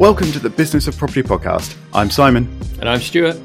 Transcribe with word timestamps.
Welcome 0.00 0.32
to 0.32 0.38
the 0.38 0.48
Business 0.48 0.88
of 0.88 0.96
Property 0.96 1.22
podcast. 1.22 1.76
I'm 1.92 2.08
Simon. 2.08 2.48
And 2.80 2.88
I'm 2.88 3.00
Stuart. 3.00 3.36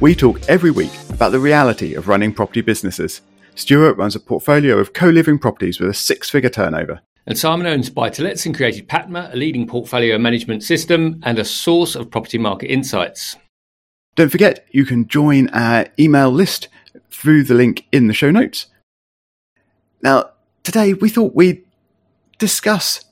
We 0.00 0.16
talk 0.16 0.40
every 0.48 0.72
week 0.72 0.90
about 1.08 1.30
the 1.30 1.38
reality 1.38 1.94
of 1.94 2.08
running 2.08 2.34
property 2.34 2.62
businesses. 2.62 3.20
Stuart 3.54 3.94
runs 3.94 4.16
a 4.16 4.20
portfolio 4.20 4.78
of 4.78 4.92
co 4.92 5.06
living 5.06 5.38
properties 5.38 5.78
with 5.78 5.88
a 5.88 5.94
six 5.94 6.28
figure 6.28 6.50
turnover. 6.50 7.00
And 7.28 7.38
Simon 7.38 7.68
owns 7.68 7.90
Buy 7.90 8.10
to 8.10 8.24
Lets 8.24 8.44
and 8.44 8.56
created 8.56 8.88
PaTMa, 8.88 9.32
a 9.32 9.36
leading 9.36 9.68
portfolio 9.68 10.18
management 10.18 10.64
system 10.64 11.20
and 11.22 11.38
a 11.38 11.44
source 11.44 11.94
of 11.94 12.10
property 12.10 12.38
market 12.38 12.72
insights. 12.72 13.36
Don't 14.16 14.30
forget, 14.30 14.66
you 14.72 14.84
can 14.84 15.06
join 15.06 15.48
our 15.50 15.86
email 15.96 16.32
list 16.32 16.66
through 17.12 17.44
the 17.44 17.54
link 17.54 17.86
in 17.92 18.08
the 18.08 18.14
show 18.14 18.32
notes. 18.32 18.66
Now, 20.02 20.30
today 20.64 20.92
we 20.92 21.08
thought 21.08 21.36
we'd 21.36 21.64
discuss 22.38 23.04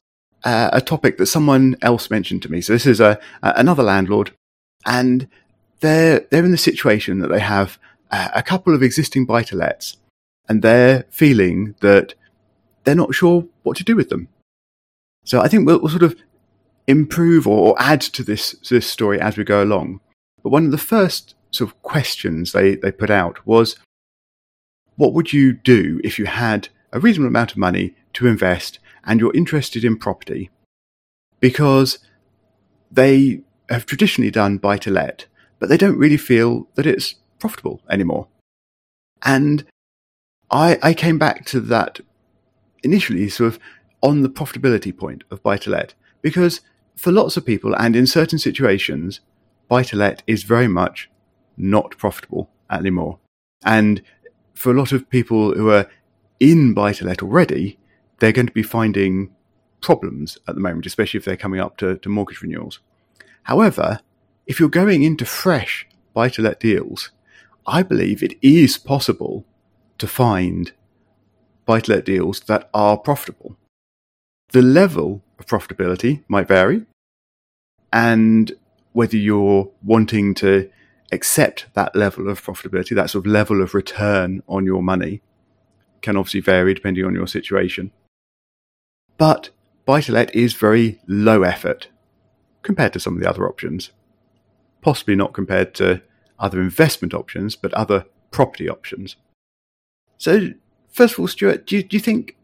uh, 0.44 0.70
a 0.72 0.80
topic 0.80 1.18
that 1.18 1.26
someone 1.26 1.76
else 1.82 2.10
mentioned 2.10 2.42
to 2.42 2.52
me. 2.52 2.60
So 2.60 2.72
this 2.72 2.86
is 2.86 3.00
a, 3.00 3.18
another 3.42 3.82
landlord, 3.82 4.32
and 4.84 5.28
they're 5.80 6.26
they're 6.30 6.44
in 6.44 6.52
the 6.52 6.58
situation 6.58 7.18
that 7.20 7.28
they 7.28 7.40
have 7.40 7.78
a 8.10 8.42
couple 8.42 8.74
of 8.74 8.82
existing 8.82 9.26
buy 9.26 9.42
to 9.44 9.56
lets, 9.56 9.96
and 10.48 10.62
they're 10.62 11.04
feeling 11.10 11.74
that 11.80 12.14
they're 12.84 12.94
not 12.94 13.14
sure 13.14 13.46
what 13.62 13.76
to 13.76 13.84
do 13.84 13.96
with 13.96 14.08
them. 14.08 14.28
So 15.24 15.40
I 15.40 15.48
think 15.48 15.66
we'll, 15.66 15.80
we'll 15.80 15.90
sort 15.90 16.02
of 16.02 16.16
improve 16.86 17.46
or, 17.46 17.68
or 17.68 17.74
add 17.78 18.00
to 18.00 18.22
this 18.22 18.52
this 18.70 18.86
story 18.86 19.20
as 19.20 19.36
we 19.36 19.44
go 19.44 19.62
along. 19.62 20.00
But 20.42 20.50
one 20.50 20.64
of 20.64 20.70
the 20.70 20.78
first 20.78 21.34
sort 21.50 21.70
of 21.70 21.82
questions 21.82 22.52
they, 22.52 22.76
they 22.76 22.92
put 22.92 23.10
out 23.10 23.46
was, 23.46 23.76
what 24.96 25.12
would 25.12 25.32
you 25.32 25.52
do 25.52 26.00
if 26.02 26.18
you 26.18 26.26
had 26.26 26.68
a 26.92 27.00
reasonable 27.00 27.28
amount 27.28 27.52
of 27.52 27.58
money 27.58 27.94
to 28.14 28.26
invest 28.26 28.78
and 29.08 29.18
you're 29.18 29.34
interested 29.34 29.82
in 29.82 29.96
property 29.96 30.50
because 31.40 31.98
they 32.92 33.40
have 33.70 33.86
traditionally 33.86 34.30
done 34.30 34.58
buy 34.58 34.76
to 34.76 34.90
let, 34.90 35.26
but 35.58 35.68
they 35.68 35.78
don't 35.78 35.98
really 35.98 36.18
feel 36.18 36.68
that 36.74 36.86
it's 36.86 37.14
profitable 37.38 37.80
anymore. 37.90 38.28
And 39.24 39.64
I, 40.50 40.78
I 40.82 40.94
came 40.94 41.18
back 41.18 41.46
to 41.46 41.60
that 41.60 42.00
initially 42.82 43.28
sort 43.30 43.54
of 43.54 43.58
on 44.02 44.22
the 44.22 44.28
profitability 44.28 44.96
point 44.96 45.24
of 45.30 45.42
buy 45.42 45.56
to 45.56 45.70
let 45.70 45.94
because 46.22 46.60
for 46.94 47.10
lots 47.10 47.36
of 47.36 47.46
people 47.46 47.74
and 47.74 47.96
in 47.96 48.06
certain 48.06 48.38
situations, 48.38 49.20
buy 49.68 49.82
to 49.84 49.96
let 49.96 50.22
is 50.26 50.42
very 50.42 50.68
much 50.68 51.10
not 51.56 51.96
profitable 51.96 52.50
anymore. 52.70 53.18
And 53.64 54.02
for 54.54 54.70
a 54.70 54.78
lot 54.78 54.92
of 54.92 55.08
people 55.08 55.54
who 55.54 55.70
are 55.70 55.86
in 56.40 56.74
buy 56.74 56.92
to 56.92 57.04
let 57.04 57.22
already, 57.22 57.78
they're 58.18 58.32
going 58.32 58.46
to 58.46 58.52
be 58.52 58.62
finding 58.62 59.30
problems 59.80 60.38
at 60.48 60.54
the 60.54 60.60
moment, 60.60 60.86
especially 60.86 61.18
if 61.18 61.24
they're 61.24 61.36
coming 61.36 61.60
up 61.60 61.76
to, 61.78 61.96
to 61.98 62.08
mortgage 62.08 62.42
renewals. 62.42 62.80
However, 63.44 64.00
if 64.46 64.58
you're 64.58 64.68
going 64.68 65.02
into 65.02 65.24
fresh 65.24 65.86
buy 66.14 66.28
to 66.30 66.42
let 66.42 66.60
deals, 66.60 67.10
I 67.66 67.82
believe 67.82 68.22
it 68.22 68.34
is 68.42 68.78
possible 68.78 69.44
to 69.98 70.06
find 70.06 70.72
buy 71.66 71.80
to 71.80 71.92
let 71.92 72.04
deals 72.04 72.40
that 72.40 72.70
are 72.72 72.96
profitable. 72.96 73.56
The 74.52 74.62
level 74.62 75.22
of 75.38 75.46
profitability 75.46 76.24
might 76.26 76.48
vary, 76.48 76.86
and 77.92 78.52
whether 78.92 79.18
you're 79.18 79.70
wanting 79.82 80.34
to 80.34 80.70
accept 81.12 81.66
that 81.74 81.94
level 81.94 82.28
of 82.28 82.42
profitability, 82.42 82.94
that 82.94 83.10
sort 83.10 83.26
of 83.26 83.30
level 83.30 83.62
of 83.62 83.74
return 83.74 84.42
on 84.48 84.64
your 84.64 84.82
money, 84.82 85.20
can 86.00 86.16
obviously 86.16 86.40
vary 86.40 86.74
depending 86.74 87.04
on 87.04 87.14
your 87.14 87.26
situation. 87.26 87.92
But 89.18 89.50
buy 89.84 90.00
to 90.00 90.12
let 90.12 90.34
is 90.34 90.54
very 90.54 91.00
low 91.06 91.42
effort 91.42 91.88
compared 92.62 92.92
to 92.94 93.00
some 93.00 93.14
of 93.14 93.20
the 93.20 93.28
other 93.28 93.46
options. 93.46 93.90
Possibly 94.80 95.16
not 95.16 95.34
compared 95.34 95.74
to 95.74 96.00
other 96.38 96.60
investment 96.60 97.12
options, 97.12 97.56
but 97.56 97.74
other 97.74 98.06
property 98.30 98.68
options. 98.68 99.16
So, 100.16 100.50
first 100.88 101.14
of 101.14 101.20
all, 101.20 101.28
Stuart, 101.28 101.66
do 101.66 101.76
you, 101.76 101.82
do 101.82 101.96
you 101.96 102.00
think 102.00 102.36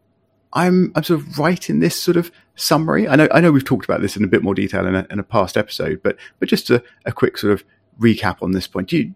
I'm, 0.53 0.91
I'm 0.95 1.03
sort 1.03 1.21
of 1.21 1.39
right 1.39 1.69
in 1.69 1.79
this 1.79 1.99
sort 1.99 2.17
of 2.17 2.31
summary? 2.55 3.07
I 3.07 3.15
know, 3.15 3.27
I 3.31 3.39
know 3.39 3.51
we've 3.51 3.63
talked 3.63 3.85
about 3.85 4.01
this 4.01 4.17
in 4.17 4.23
a 4.23 4.27
bit 4.27 4.43
more 4.43 4.53
detail 4.53 4.85
in 4.85 4.95
a, 4.95 5.07
in 5.09 5.19
a 5.19 5.23
past 5.23 5.57
episode, 5.57 6.01
but, 6.03 6.17
but 6.39 6.49
just 6.49 6.69
a, 6.69 6.83
a 7.05 7.11
quick 7.11 7.37
sort 7.37 7.53
of 7.53 7.63
recap 7.99 8.41
on 8.41 8.51
this 8.51 8.67
point. 8.67 8.89
Do 8.89 8.97
you, 8.97 9.15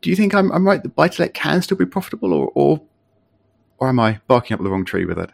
do 0.00 0.10
you 0.10 0.16
think 0.16 0.34
I'm, 0.34 0.50
I'm 0.52 0.66
right 0.66 0.82
that 0.82 0.94
buy 0.94 1.08
to 1.08 1.22
let 1.22 1.34
can 1.34 1.62
still 1.62 1.76
be 1.76 1.86
profitable, 1.86 2.32
or, 2.32 2.52
or, 2.54 2.82
or 3.78 3.88
am 3.88 3.98
I 3.98 4.20
barking 4.28 4.54
up 4.54 4.62
the 4.62 4.70
wrong 4.70 4.84
tree 4.84 5.04
with 5.04 5.18
it? 5.18 5.30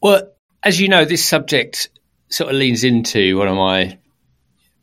Well, 0.00 0.32
as 0.62 0.80
you 0.80 0.88
know, 0.88 1.04
this 1.04 1.24
subject 1.24 1.88
sort 2.28 2.50
of 2.50 2.56
leans 2.56 2.84
into 2.84 3.38
one 3.38 3.48
of 3.48 3.56
my 3.56 3.98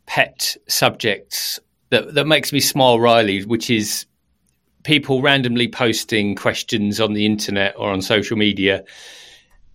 pet 0.06 0.56
subjects 0.68 1.58
that, 1.90 2.14
that 2.14 2.26
makes 2.26 2.52
me 2.52 2.60
smile 2.60 2.98
wryly, 2.98 3.44
which 3.44 3.70
is 3.70 4.06
people 4.82 5.22
randomly 5.22 5.68
posting 5.68 6.34
questions 6.34 7.00
on 7.00 7.12
the 7.12 7.26
internet 7.26 7.74
or 7.76 7.90
on 7.90 8.00
social 8.02 8.36
media. 8.36 8.84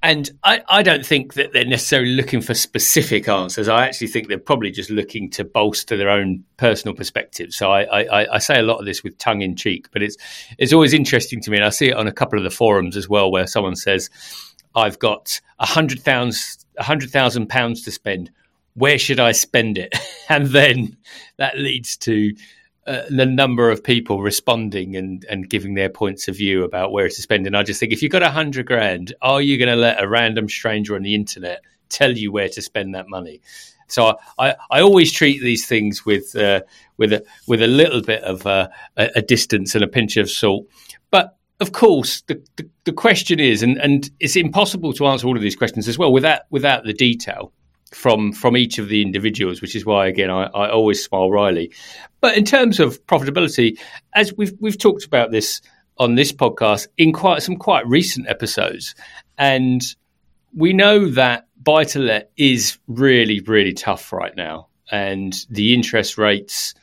And 0.03 0.31
I, 0.43 0.63
I 0.67 0.81
don't 0.81 1.05
think 1.05 1.35
that 1.35 1.53
they're 1.53 1.63
necessarily 1.63 2.13
looking 2.15 2.41
for 2.41 2.55
specific 2.55 3.27
answers. 3.27 3.67
I 3.67 3.85
actually 3.85 4.07
think 4.07 4.27
they're 4.29 4.39
probably 4.39 4.71
just 4.71 4.89
looking 4.89 5.29
to 5.31 5.43
bolster 5.43 5.95
their 5.95 6.09
own 6.09 6.43
personal 6.57 6.95
perspective. 6.95 7.53
So 7.53 7.71
I, 7.71 8.01
I, 8.01 8.35
I 8.35 8.37
say 8.39 8.57
a 8.57 8.63
lot 8.63 8.79
of 8.79 8.85
this 8.85 9.03
with 9.03 9.17
tongue 9.19 9.43
in 9.43 9.55
cheek, 9.55 9.89
but 9.91 10.01
it's 10.01 10.17
it's 10.57 10.73
always 10.73 10.93
interesting 10.93 11.39
to 11.41 11.51
me, 11.51 11.57
and 11.57 11.65
I 11.65 11.69
see 11.69 11.89
it 11.89 11.95
on 11.95 12.07
a 12.07 12.11
couple 12.11 12.39
of 12.39 12.43
the 12.43 12.49
forums 12.49 12.97
as 12.97 13.07
well, 13.07 13.29
where 13.29 13.45
someone 13.45 13.75
says, 13.75 14.09
I've 14.75 14.99
got 14.99 15.39
a 15.59 15.65
hundred 15.65 16.01
thousand 16.01 17.47
pounds 17.47 17.81
to 17.83 17.91
spend. 17.91 18.31
Where 18.73 18.97
should 18.97 19.19
I 19.19 19.33
spend 19.33 19.77
it? 19.77 19.93
and 20.29 20.47
then 20.47 20.97
that 21.37 21.57
leads 21.57 21.97
to 21.97 22.33
uh, 22.87 23.03
the 23.09 23.25
number 23.25 23.69
of 23.69 23.83
people 23.83 24.21
responding 24.21 24.95
and, 24.95 25.23
and 25.29 25.49
giving 25.49 25.75
their 25.75 25.89
points 25.89 26.27
of 26.27 26.35
view 26.35 26.63
about 26.63 26.91
where 26.91 27.07
to 27.07 27.21
spend. 27.21 27.45
And 27.45 27.55
I 27.55 27.63
just 27.63 27.79
think 27.79 27.93
if 27.93 28.01
you've 28.01 28.11
got 28.11 28.23
a 28.23 28.31
hundred 28.31 28.65
grand, 28.65 29.13
are 29.21 29.41
you 29.41 29.57
going 29.57 29.69
to 29.69 29.75
let 29.75 30.01
a 30.01 30.07
random 30.07 30.49
stranger 30.49 30.95
on 30.95 31.03
the 31.03 31.13
internet 31.13 31.61
tell 31.89 32.11
you 32.11 32.31
where 32.31 32.49
to 32.49 32.61
spend 32.61 32.95
that 32.95 33.07
money? 33.07 33.41
So 33.87 34.17
I, 34.39 34.55
I 34.71 34.81
always 34.81 35.11
treat 35.11 35.41
these 35.41 35.67
things 35.67 36.05
with 36.05 36.35
uh, 36.35 36.61
with 36.97 37.13
a 37.13 37.23
with 37.45 37.61
a 37.61 37.67
little 37.67 38.01
bit 38.01 38.23
of 38.23 38.47
uh, 38.47 38.69
a, 38.97 39.09
a 39.17 39.21
distance 39.21 39.75
and 39.75 39.83
a 39.83 39.87
pinch 39.87 40.17
of 40.17 40.29
salt. 40.29 40.65
But 41.11 41.37
of 41.61 41.71
course, 41.73 42.21
the, 42.23 42.43
the, 42.57 42.67
the, 42.85 42.91
question 42.91 43.39
is, 43.39 43.61
and, 43.61 43.77
and 43.77 44.09
it's 44.19 44.35
impossible 44.35 44.93
to 44.93 45.05
answer 45.05 45.27
all 45.27 45.35
of 45.35 45.43
these 45.43 45.55
questions 45.55 45.87
as 45.87 45.97
well 45.97 46.11
without 46.11 46.41
without 46.49 46.83
the 46.83 46.93
detail 46.93 47.53
from 47.91 48.33
from 48.33 48.57
each 48.57 48.79
of 48.79 48.89
the 48.89 49.01
individuals, 49.01 49.61
which 49.61 49.75
is 49.75 49.85
why 49.85 50.07
again 50.07 50.31
I, 50.31 50.45
I 50.45 50.71
always 50.71 51.03
smile 51.03 51.29
wryly. 51.29 51.71
But 52.19 52.35
in 52.35 52.45
terms 52.45 52.79
of 52.79 53.05
profitability, 53.05 53.79
as 54.15 54.33
we've 54.33 54.53
we've 54.59 54.77
talked 54.77 55.05
about 55.05 55.31
this 55.31 55.61
on 55.97 56.15
this 56.15 56.31
podcast 56.31 56.87
in 56.97 57.13
quite 57.13 57.43
some 57.43 57.57
quite 57.57 57.87
recent 57.87 58.27
episodes, 58.27 58.95
and 59.37 59.83
we 60.55 60.73
know 60.73 61.09
that 61.11 61.47
buy 61.61 61.83
to 61.83 61.99
let 61.99 62.31
is 62.37 62.79
really 62.87 63.39
really 63.41 63.73
tough 63.73 64.11
right 64.11 64.35
now, 64.35 64.67
and 64.91 65.45
the 65.49 65.75
interest 65.75 66.17
rates 66.17 66.73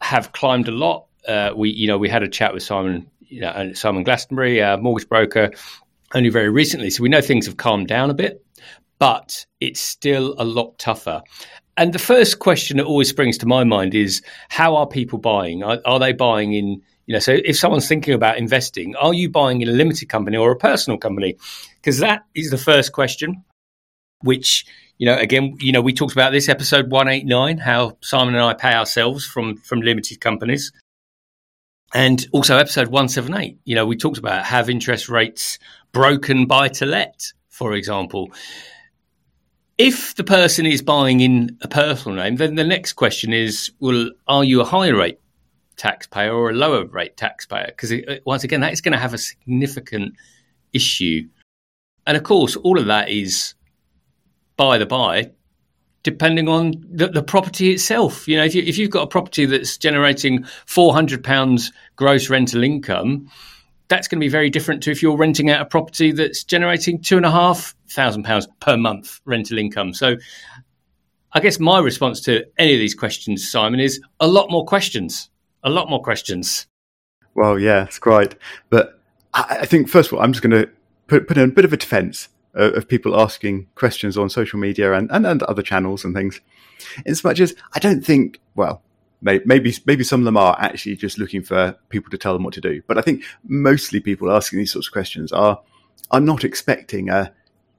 have 0.00 0.32
climbed 0.32 0.68
a 0.68 0.72
lot. 0.72 1.06
Uh, 1.28 1.50
we 1.54 1.70
you 1.70 1.86
know 1.86 1.98
we 1.98 2.08
had 2.08 2.22
a 2.22 2.28
chat 2.28 2.54
with 2.54 2.62
Simon 2.62 3.10
you 3.28 3.40
know, 3.40 3.72
Simon 3.74 4.02
Glastonbury, 4.02 4.60
a 4.60 4.76
mortgage 4.76 5.08
broker, 5.08 5.50
only 6.14 6.28
very 6.28 6.48
recently. 6.48 6.90
So 6.90 7.02
we 7.02 7.08
know 7.08 7.20
things 7.20 7.46
have 7.46 7.56
calmed 7.56 7.88
down 7.88 8.10
a 8.10 8.14
bit, 8.14 8.44
but 8.98 9.46
it's 9.60 9.80
still 9.80 10.34
a 10.38 10.44
lot 10.44 10.78
tougher. 10.78 11.22
And 11.76 11.92
the 11.92 11.98
first 11.98 12.38
question 12.38 12.78
that 12.78 12.86
always 12.86 13.08
springs 13.08 13.38
to 13.38 13.46
my 13.46 13.64
mind 13.64 13.94
is 13.94 14.22
how 14.48 14.76
are 14.76 14.86
people 14.86 15.18
buying? 15.18 15.62
Are, 15.62 15.78
are 15.84 15.98
they 15.98 16.12
buying 16.12 16.54
in, 16.54 16.82
you 17.06 17.12
know, 17.12 17.18
so 17.18 17.36
if 17.44 17.58
someone's 17.58 17.86
thinking 17.86 18.14
about 18.14 18.38
investing, 18.38 18.96
are 18.96 19.12
you 19.12 19.28
buying 19.28 19.60
in 19.60 19.68
a 19.68 19.72
limited 19.72 20.08
company 20.08 20.36
or 20.36 20.50
a 20.52 20.56
personal 20.56 20.98
company? 20.98 21.36
Because 21.76 21.98
that 21.98 22.24
is 22.34 22.50
the 22.50 22.56
first 22.56 22.92
question, 22.92 23.44
which, 24.22 24.64
you 24.96 25.06
know, 25.06 25.18
again, 25.18 25.56
you 25.60 25.72
know, 25.72 25.82
we 25.82 25.92
talked 25.92 26.14
about 26.14 26.32
this 26.32 26.48
episode 26.48 26.90
189, 26.90 27.58
how 27.58 27.98
Simon 28.00 28.34
and 28.34 28.42
I 28.42 28.54
pay 28.54 28.72
ourselves 28.72 29.26
from, 29.26 29.56
from 29.58 29.82
limited 29.82 30.20
companies. 30.20 30.72
And 31.96 32.26
also 32.32 32.58
episode 32.58 32.88
178, 32.88 33.58
you 33.64 33.74
know, 33.74 33.86
we 33.86 33.96
talked 33.96 34.18
about 34.18 34.44
have 34.44 34.68
interest 34.68 35.08
rates 35.08 35.58
broken 35.92 36.44
by 36.44 36.68
to 36.68 36.84
let, 36.84 37.32
for 37.48 37.72
example. 37.72 38.30
If 39.78 40.14
the 40.14 40.22
person 40.22 40.66
is 40.66 40.82
buying 40.82 41.20
in 41.20 41.56
a 41.62 41.68
personal 41.68 42.18
name, 42.18 42.36
then 42.36 42.56
the 42.56 42.64
next 42.64 42.92
question 42.92 43.32
is, 43.32 43.72
well, 43.80 44.10
are 44.28 44.44
you 44.44 44.60
a 44.60 44.64
higher 44.66 44.94
rate 44.94 45.20
taxpayer 45.78 46.34
or 46.34 46.50
a 46.50 46.52
lower 46.52 46.84
rate 46.84 47.16
taxpayer? 47.16 47.68
Because 47.68 47.94
once 48.26 48.44
again, 48.44 48.60
that 48.60 48.74
is 48.74 48.82
going 48.82 48.92
to 48.92 48.98
have 48.98 49.14
a 49.14 49.18
significant 49.18 50.16
issue. 50.74 51.26
And 52.06 52.14
of 52.14 52.24
course, 52.24 52.56
all 52.56 52.78
of 52.78 52.84
that 52.88 53.08
is 53.08 53.54
buy 54.58 54.76
the 54.76 54.84
by 54.84 55.30
depending 56.06 56.48
on 56.48 56.72
the, 56.88 57.08
the, 57.08 57.22
property 57.22 57.72
itself. 57.72 58.28
You 58.28 58.36
know, 58.36 58.44
if, 58.44 58.54
you, 58.54 58.62
if 58.62 58.78
you've 58.78 58.92
got 58.92 59.02
a 59.02 59.08
property 59.08 59.44
that's 59.44 59.76
generating 59.76 60.44
four 60.64 60.94
hundred 60.94 61.24
pounds 61.24 61.72
gross 61.96 62.30
rental 62.30 62.62
income, 62.62 63.28
that's 63.88 64.06
going 64.06 64.20
to 64.20 64.24
be 64.24 64.28
very 64.28 64.48
different 64.48 64.84
to 64.84 64.92
if 64.92 65.02
you're 65.02 65.16
renting 65.16 65.50
out 65.50 65.60
a 65.60 65.64
property 65.64 66.12
that's 66.12 66.44
generating 66.44 67.02
two 67.02 67.16
and 67.16 67.26
a 67.26 67.30
half 67.32 67.74
thousand 67.88 68.22
pounds 68.22 68.46
per 68.60 68.76
month 68.76 69.20
rental 69.24 69.58
income. 69.58 69.92
So, 69.92 70.16
I 71.32 71.40
guess 71.40 71.58
my 71.58 71.80
response 71.80 72.20
to 72.20 72.44
any 72.56 72.72
of 72.72 72.78
these 72.78 72.94
questions, 72.94 73.50
Simon, 73.50 73.80
is 73.80 74.00
a 74.20 74.28
lot 74.28 74.48
more 74.48 74.64
questions. 74.64 75.28
A 75.64 75.70
lot 75.70 75.90
more 75.90 76.00
questions. 76.00 76.68
Well, 77.34 77.58
yeah, 77.58 77.82
it's 77.82 77.98
great. 77.98 78.36
But 78.70 79.00
I, 79.34 79.58
I 79.62 79.66
think, 79.66 79.88
first 79.88 80.12
of 80.12 80.16
all, 80.16 80.24
I'm 80.24 80.32
just 80.32 80.44
going 80.44 80.62
to 80.62 80.70
put, 81.08 81.26
put 81.26 81.36
in 81.36 81.50
a 81.50 81.52
bit 81.52 81.64
of 81.64 81.72
a 81.72 81.76
defense 81.76 82.28
of, 82.56 82.88
people 82.88 83.20
asking 83.20 83.66
questions 83.74 84.16
on 84.16 84.28
social 84.28 84.58
media 84.58 84.92
and, 84.92 85.10
and, 85.10 85.26
and 85.26 85.42
other 85.44 85.62
channels 85.62 86.04
and 86.04 86.14
things. 86.14 86.40
As 87.04 87.22
much 87.22 87.40
as 87.40 87.54
I 87.74 87.78
don't 87.78 88.04
think, 88.04 88.40
well, 88.54 88.82
maybe 89.20 89.74
maybe 89.86 90.04
some 90.04 90.20
of 90.20 90.24
them 90.24 90.36
are 90.36 90.56
actually 90.58 90.96
just 90.96 91.18
looking 91.18 91.42
for 91.42 91.76
people 91.88 92.10
to 92.10 92.18
tell 92.18 92.32
them 92.32 92.44
what 92.44 92.54
to 92.54 92.60
do. 92.60 92.82
But 92.86 92.98
I 92.98 93.02
think 93.02 93.24
mostly 93.46 94.00
people 94.00 94.30
asking 94.30 94.58
these 94.58 94.72
sorts 94.72 94.88
of 94.88 94.92
questions 94.92 95.32
are 95.32 95.60
are 96.10 96.20
not 96.20 96.44
expecting 96.44 97.08
a 97.08 97.32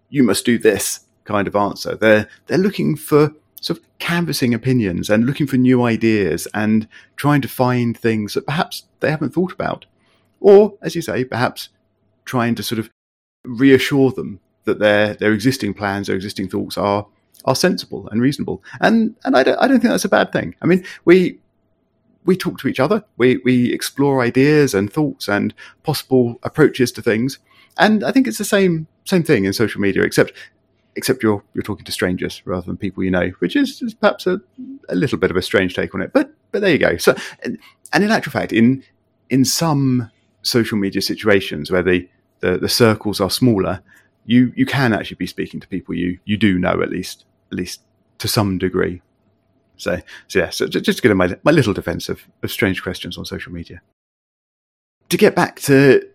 "you 0.09 0.23
must 0.23 0.45
do 0.45 0.57
this" 0.57 1.01
kind 1.25 1.47
of 1.47 1.55
answer. 1.55 1.95
They're 1.95 2.27
they're 2.47 2.57
looking 2.57 2.95
for 2.95 3.33
sort 3.61 3.79
of 3.79 3.85
canvassing 3.99 4.53
opinions 4.53 5.09
and 5.09 5.25
looking 5.25 5.47
for 5.47 5.57
new 5.57 5.83
ideas 5.83 6.47
and 6.53 6.87
trying 7.15 7.41
to 7.41 7.47
find 7.47 7.97
things 7.97 8.35
that 8.35 8.45
perhaps 8.45 8.83
they 8.99 9.09
haven't 9.09 9.33
thought 9.33 9.51
about, 9.51 9.85
or 10.39 10.77
as 10.81 10.95
you 10.95 11.01
say, 11.01 11.23
perhaps 11.23 11.69
trying 12.25 12.55
to 12.55 12.63
sort 12.63 12.79
of 12.79 12.89
reassure 13.43 14.11
them 14.11 14.39
that 14.67 14.79
their 14.79 15.15
their 15.15 15.33
existing 15.33 15.73
plans, 15.73 16.07
their 16.07 16.15
existing 16.15 16.49
thoughts 16.49 16.77
are 16.77 17.07
are 17.45 17.55
sensible 17.55 18.07
and 18.09 18.21
reasonable. 18.21 18.63
And 18.79 19.15
and 19.25 19.35
I 19.35 19.43
don't 19.43 19.57
I 19.57 19.67
don't 19.67 19.79
think 19.79 19.91
that's 19.91 20.05
a 20.05 20.09
bad 20.09 20.31
thing. 20.31 20.55
I 20.61 20.67
mean, 20.67 20.85
we 21.05 21.39
we 22.25 22.37
talk 22.37 22.59
to 22.59 22.67
each 22.67 22.79
other, 22.79 23.03
we 23.17 23.37
we 23.37 23.73
explore 23.73 24.21
ideas 24.21 24.75
and 24.75 24.93
thoughts 24.93 25.27
and 25.27 25.53
possible 25.83 26.39
approaches 26.43 26.91
to 26.91 27.01
things. 27.01 27.39
And 27.79 28.03
I 28.03 28.11
think 28.11 28.27
it's 28.27 28.37
the 28.37 28.45
same 28.45 28.87
same 29.05 29.23
thing 29.23 29.45
in 29.45 29.53
social 29.53 29.81
media, 29.81 30.03
except 30.03 30.33
except 30.95 31.23
you're 31.23 31.43
you're 31.53 31.63
talking 31.63 31.85
to 31.85 31.91
strangers 31.91 32.41
rather 32.45 32.65
than 32.65 32.77
people 32.77 33.03
you 33.03 33.11
know, 33.11 33.31
which 33.39 33.55
is, 33.55 33.81
is 33.81 33.93
perhaps 33.93 34.27
a, 34.27 34.41
a 34.89 34.95
little 34.95 35.17
bit 35.17 35.31
of 35.31 35.37
a 35.37 35.41
strange 35.41 35.73
take 35.73 35.95
on 35.95 36.01
it. 36.01 36.11
But 36.13 36.31
but 36.51 36.61
there 36.61 36.71
you 36.71 36.79
go. 36.79 36.97
So 36.97 37.15
and, 37.43 37.57
in 37.93 38.11
actual 38.11 38.31
fact, 38.33 38.51
in 38.51 38.83
in 39.29 39.45
some 39.45 40.11
social 40.41 40.77
media 40.77 41.01
situations 41.01 41.71
where 41.71 41.83
the, 41.83 42.07
the, 42.39 42.57
the 42.57 42.69
circles 42.69 43.19
are 43.19 43.29
smaller, 43.29 43.81
you 44.27 44.53
you 44.55 44.65
can 44.65 44.93
actually 44.93 45.15
be 45.15 45.25
speaking 45.25 45.59
to 45.59 45.67
people 45.67 45.95
you 45.95 46.19
you 46.25 46.37
do 46.37 46.59
know 46.59 46.81
at 46.81 46.89
least 46.89 47.25
at 47.51 47.57
least 47.57 47.81
to 48.19 48.27
some 48.27 48.57
degree. 48.57 49.01
So, 49.77 49.99
so 50.27 50.39
yeah, 50.39 50.49
so 50.49 50.67
just 50.67 51.01
to 51.01 51.07
get 51.07 51.15
my 51.15 51.35
my 51.43 51.51
little 51.51 51.73
defence 51.73 52.09
of, 52.09 52.21
of 52.43 52.51
strange 52.51 52.83
questions 52.83 53.17
on 53.17 53.25
social 53.25 53.51
media. 53.51 53.81
To 55.09 55.17
get 55.17 55.35
back 55.35 55.59
to 55.61 56.07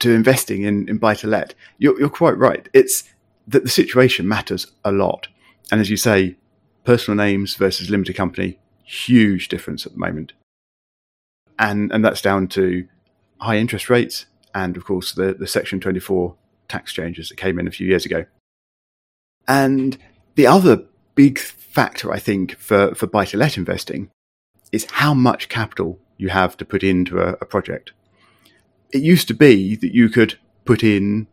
to 0.00 0.12
investing 0.12 0.62
in, 0.62 0.88
in 0.88 0.98
buy 0.98 1.14
to 1.14 1.26
let, 1.26 1.54
you're, 1.78 1.98
you're 2.00 2.08
quite 2.08 2.36
right. 2.38 2.68
It's 2.72 3.04
that 3.46 3.64
the 3.64 3.70
situation 3.70 4.26
matters 4.26 4.66
a 4.82 4.92
lot. 4.92 5.28
And 5.70 5.80
as 5.80 5.90
you 5.90 5.98
say, 5.98 6.36
personal 6.84 7.16
names 7.16 7.54
versus 7.54 7.90
limited 7.90 8.16
company, 8.16 8.58
huge 8.82 9.48
difference 9.48 9.84
at 9.86 9.92
the 9.92 9.98
moment. 9.98 10.32
And 11.58 11.92
and 11.92 12.04
that's 12.04 12.22
down 12.22 12.48
to 12.48 12.86
high 13.40 13.56
interest 13.56 13.88
rates 13.88 14.26
and 14.54 14.76
of 14.76 14.84
course 14.84 15.12
the, 15.12 15.32
the 15.32 15.46
section 15.46 15.80
24 15.80 16.34
tax 16.70 16.92
changes 16.92 17.28
that 17.28 17.36
came 17.36 17.58
in 17.58 17.66
a 17.66 17.70
few 17.70 17.86
years 17.86 18.06
ago. 18.06 18.24
And 19.46 19.98
the 20.36 20.46
other 20.46 20.84
big 21.14 21.38
factor, 21.38 22.12
I 22.12 22.18
think, 22.18 22.56
for, 22.56 22.94
for 22.94 23.06
buy 23.06 23.24
to 23.26 23.36
let 23.36 23.56
investing 23.56 24.10
is 24.72 24.86
how 24.90 25.12
much 25.12 25.48
capital 25.48 25.98
you 26.16 26.28
have 26.28 26.56
to 26.58 26.64
put 26.64 26.82
into 26.82 27.18
a, 27.18 27.32
a 27.40 27.44
project. 27.44 27.92
It 28.92 29.02
used 29.02 29.28
to 29.28 29.34
be 29.34 29.76
that 29.76 29.94
you 29.94 30.08
could 30.08 30.38
put 30.64 30.84
in 30.84 31.26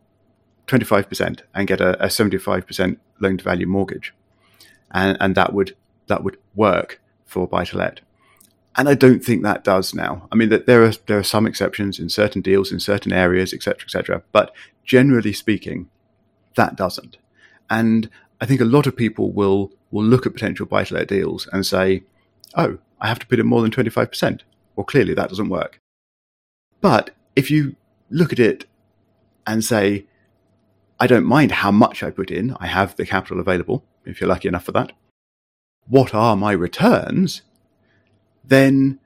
25% 0.67 1.41
and 1.53 1.67
get 1.67 1.81
a, 1.81 2.03
a 2.03 2.07
75% 2.07 2.97
loan 3.19 3.37
to 3.37 3.43
value 3.43 3.67
mortgage. 3.67 4.13
And, 4.91 5.17
and 5.19 5.35
that 5.35 5.53
would, 5.53 5.75
that 6.07 6.23
would 6.23 6.37
work 6.55 7.01
for 7.25 7.47
buy 7.47 7.65
to 7.65 7.77
let. 7.77 8.01
And 8.77 8.87
I 8.87 8.93
don't 8.93 9.25
think 9.25 9.41
that 9.41 9.63
does 9.63 9.95
now. 9.95 10.27
I 10.31 10.35
mean, 10.35 10.49
that 10.49 10.67
there 10.67 10.83
are 10.83 10.93
there 11.07 11.17
are 11.17 11.23
some 11.23 11.47
exceptions 11.47 11.99
in 11.99 12.09
certain 12.09 12.41
deals 12.41 12.71
in 12.71 12.79
certain 12.79 13.11
areas, 13.11 13.51
etc., 13.51 13.85
etc. 13.85 14.21
But 14.31 14.53
generally 14.85 15.33
speaking, 15.33 15.89
that 16.55 16.75
doesn't. 16.75 17.17
And 17.71 18.09
I 18.39 18.45
think 18.45 18.61
a 18.61 18.65
lot 18.65 18.85
of 18.85 18.95
people 18.95 19.31
will 19.31 19.71
will 19.89 20.03
look 20.03 20.27
at 20.27 20.33
potential 20.33 20.67
buy 20.67 20.83
to 20.83 20.93
let 20.93 21.07
deals 21.07 21.47
and 21.51 21.65
say, 21.65 22.03
"Oh, 22.55 22.77
I 23.01 23.07
have 23.07 23.17
to 23.19 23.27
put 23.27 23.39
in 23.39 23.47
more 23.47 23.63
than 23.63 23.71
twenty 23.71 23.89
five 23.89 24.11
percent." 24.11 24.43
Well, 24.75 24.85
clearly 24.85 25.15
that 25.15 25.29
doesn't 25.29 25.49
work. 25.49 25.79
But 26.79 27.09
if 27.35 27.49
you 27.49 27.75
look 28.11 28.31
at 28.31 28.39
it 28.39 28.65
and 29.47 29.63
say, 29.63 30.05
"I 30.99 31.07
don't 31.07 31.25
mind 31.25 31.51
how 31.51 31.71
much 31.71 32.03
I 32.03 32.11
put 32.11 32.29
in. 32.29 32.55
I 32.59 32.67
have 32.67 32.95
the 32.95 33.07
capital 33.07 33.39
available. 33.39 33.83
If 34.05 34.21
you're 34.21 34.29
lucky 34.29 34.47
enough 34.47 34.65
for 34.65 34.71
that. 34.73 34.91
What 35.87 36.13
are 36.13 36.35
my 36.35 36.51
returns?" 36.51 37.41
Then 38.47 38.99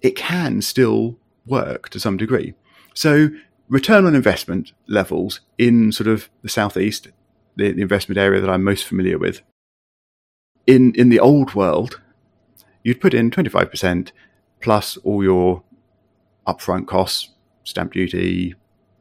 it 0.00 0.16
can 0.16 0.62
still 0.62 1.18
work 1.46 1.88
to 1.90 2.00
some 2.00 2.16
degree. 2.16 2.54
So 2.94 3.28
return 3.68 4.06
on 4.06 4.14
investment 4.14 4.72
levels 4.86 5.40
in 5.58 5.92
sort 5.92 6.08
of 6.08 6.28
the 6.42 6.48
southeast, 6.48 7.08
the, 7.56 7.72
the 7.72 7.82
investment 7.82 8.18
area 8.18 8.40
that 8.40 8.50
I'm 8.50 8.64
most 8.64 8.84
familiar 8.84 9.18
with, 9.18 9.42
in 10.66 10.94
in 10.94 11.08
the 11.08 11.20
old 11.20 11.54
world, 11.54 12.00
you'd 12.82 13.00
put 13.00 13.14
in 13.14 13.30
25% 13.30 14.10
plus 14.60 14.96
all 14.98 15.22
your 15.22 15.62
upfront 16.46 16.86
costs, 16.86 17.30
stamp 17.64 17.92
duty, 17.92 18.54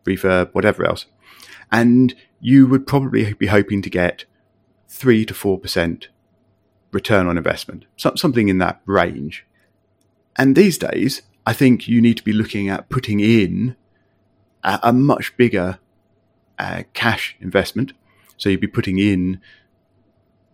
refurb, 0.05 0.53
whatever 0.53 0.85
else. 0.85 1.05
And 1.71 2.15
you 2.39 2.67
would 2.67 2.85
probably 2.85 3.33
be 3.33 3.47
hoping 3.47 3.81
to 3.81 3.89
get 3.89 4.25
3 4.87 5.25
to 5.25 5.33
4% 5.33 6.07
return 6.91 7.27
on 7.27 7.37
investment, 7.37 7.85
something 7.97 8.47
in 8.47 8.59
that 8.59 8.81
range. 8.85 9.45
And 10.37 10.55
these 10.55 10.77
days, 10.77 11.21
I 11.45 11.53
think 11.53 11.87
you 11.87 12.01
need 12.01 12.17
to 12.17 12.23
be 12.23 12.33
looking 12.33 12.69
at 12.69 12.89
putting 12.89 13.19
in 13.19 13.75
a, 14.63 14.79
a 14.83 14.93
much 14.93 15.35
bigger 15.37 15.79
uh, 16.59 16.83
cash 16.93 17.35
investment. 17.39 17.93
So 18.37 18.49
you'd 18.49 18.61
be 18.61 18.67
putting 18.67 18.99
in 18.99 19.39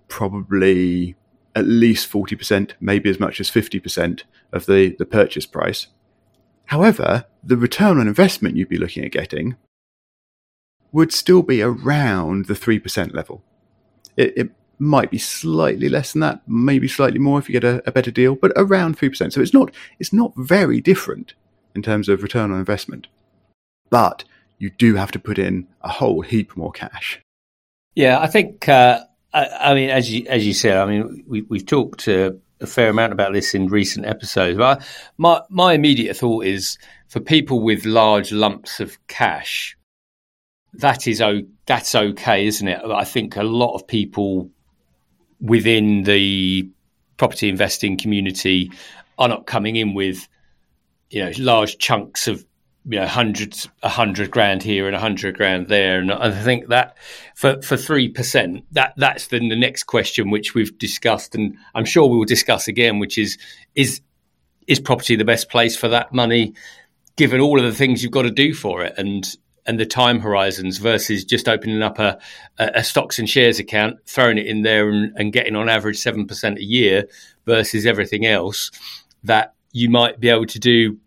probably 0.07 1.15
at 1.55 1.65
least 1.65 2.11
40%, 2.11 2.71
maybe 2.79 3.09
as 3.09 3.19
much 3.19 3.39
as 3.39 3.49
50% 3.49 4.23
of 4.51 4.65
the, 4.65 4.95
the 4.97 5.05
purchase 5.05 5.45
price. 5.45 5.87
However, 6.65 7.25
the 7.43 7.57
return 7.57 7.97
on 7.97 8.07
investment 8.07 8.55
you'd 8.55 8.69
be 8.69 8.77
looking 8.77 9.03
at 9.03 9.11
getting 9.11 9.55
would 10.91 11.11
still 11.11 11.41
be 11.41 11.61
around 11.61 12.45
the 12.45 12.53
3% 12.53 13.13
level. 13.13 13.43
It, 14.17 14.37
it 14.37 14.51
might 14.81 15.11
be 15.11 15.17
slightly 15.19 15.87
less 15.87 16.13
than 16.13 16.21
that, 16.21 16.41
maybe 16.47 16.87
slightly 16.87 17.19
more 17.19 17.37
if 17.37 17.47
you 17.47 17.53
get 17.53 17.63
a, 17.63 17.87
a 17.87 17.91
better 17.91 18.09
deal, 18.09 18.35
but 18.35 18.51
around 18.55 18.97
3%. 18.97 19.31
So 19.31 19.39
it's 19.39 19.53
not, 19.53 19.71
it's 19.99 20.11
not 20.11 20.33
very 20.35 20.81
different 20.81 21.35
in 21.75 21.83
terms 21.83 22.09
of 22.09 22.23
return 22.23 22.51
on 22.51 22.57
investment. 22.57 23.07
But 23.91 24.23
you 24.57 24.71
do 24.71 24.95
have 24.95 25.11
to 25.11 25.19
put 25.19 25.37
in 25.37 25.67
a 25.81 25.89
whole 25.89 26.21
heap 26.21 26.57
more 26.57 26.71
cash. 26.71 27.21
Yeah, 27.93 28.19
I 28.19 28.27
think, 28.27 28.67
uh, 28.67 29.01
I, 29.31 29.47
I, 29.47 29.73
mean, 29.75 29.91
as 29.91 30.11
you, 30.11 30.25
as 30.27 30.47
you 30.47 30.53
said, 30.53 30.77
I 30.77 30.85
mean, 30.85 31.25
we, 31.27 31.43
we've 31.43 31.65
talked 31.65 32.07
uh, 32.07 32.31
a 32.59 32.65
fair 32.65 32.89
amount 32.89 33.13
about 33.13 33.33
this 33.33 33.53
in 33.53 33.67
recent 33.67 34.07
episodes. 34.07 34.57
But 34.57 34.83
my, 35.17 35.41
my 35.49 35.73
immediate 35.73 36.17
thought 36.17 36.45
is 36.45 36.79
for 37.07 37.19
people 37.19 37.61
with 37.61 37.85
large 37.85 38.31
lumps 38.31 38.79
of 38.79 38.97
cash, 39.07 39.77
that 40.73 41.07
is 41.07 41.21
that's 41.67 41.93
okay, 41.93 42.47
isn't 42.47 42.67
it? 42.67 42.79
I 42.83 43.03
think 43.03 43.35
a 43.35 43.43
lot 43.43 43.75
of 43.75 43.85
people 43.85 44.49
within 45.41 46.03
the 46.03 46.69
property 47.17 47.49
investing 47.49 47.97
community 47.97 48.71
are 49.17 49.27
not 49.27 49.45
coming 49.45 49.75
in 49.75 49.93
with 49.93 50.27
you 51.09 51.23
know 51.23 51.31
large 51.37 51.77
chunks 51.77 52.27
of 52.27 52.45
you 52.85 52.99
know 52.99 53.05
hundreds 53.05 53.69
a 53.83 53.89
hundred 53.89 54.31
grand 54.31 54.63
here 54.63 54.87
and 54.87 54.95
a 54.95 54.99
hundred 54.99 55.37
grand 55.37 55.67
there. 55.67 55.99
And 55.99 56.11
I 56.11 56.31
think 56.31 56.69
that 56.69 56.97
for 57.35 57.61
for 57.61 57.77
three 57.77 58.09
percent 58.09 58.65
that 58.71 58.93
that's 58.97 59.27
then 59.27 59.49
the 59.49 59.55
next 59.55 59.83
question 59.83 60.31
which 60.31 60.53
we've 60.55 60.77
discussed 60.77 61.35
and 61.35 61.57
I'm 61.75 61.85
sure 61.85 62.07
we 62.07 62.17
will 62.17 62.25
discuss 62.25 62.67
again 62.67 62.99
which 62.99 63.17
is 63.17 63.37
is 63.75 64.01
is 64.67 64.79
property 64.79 65.15
the 65.15 65.25
best 65.25 65.49
place 65.49 65.75
for 65.75 65.89
that 65.89 66.13
money 66.13 66.53
given 67.17 67.41
all 67.41 67.59
of 67.59 67.65
the 67.65 67.73
things 67.73 68.01
you've 68.01 68.11
got 68.11 68.23
to 68.23 68.31
do 68.31 68.53
for 68.53 68.83
it? 68.83 68.93
And 68.97 69.27
and 69.65 69.79
the 69.79 69.85
time 69.85 70.19
horizons 70.19 70.77
versus 70.77 71.23
just 71.23 71.47
opening 71.47 71.81
up 71.81 71.99
a, 71.99 72.19
a 72.57 72.83
stocks 72.83 73.19
and 73.19 73.29
shares 73.29 73.59
account, 73.59 73.97
throwing 74.05 74.37
it 74.37 74.47
in 74.47 74.63
there 74.63 74.89
and, 74.89 75.13
and 75.15 75.33
getting 75.33 75.55
on 75.55 75.69
average 75.69 75.97
7% 75.97 76.57
a 76.57 76.63
year 76.63 77.07
versus 77.45 77.85
everything 77.85 78.25
else 78.25 78.71
that 79.23 79.53
you 79.71 79.89
might 79.89 80.19
be 80.19 80.29
able 80.29 80.47
to 80.47 80.59
do 80.59 80.97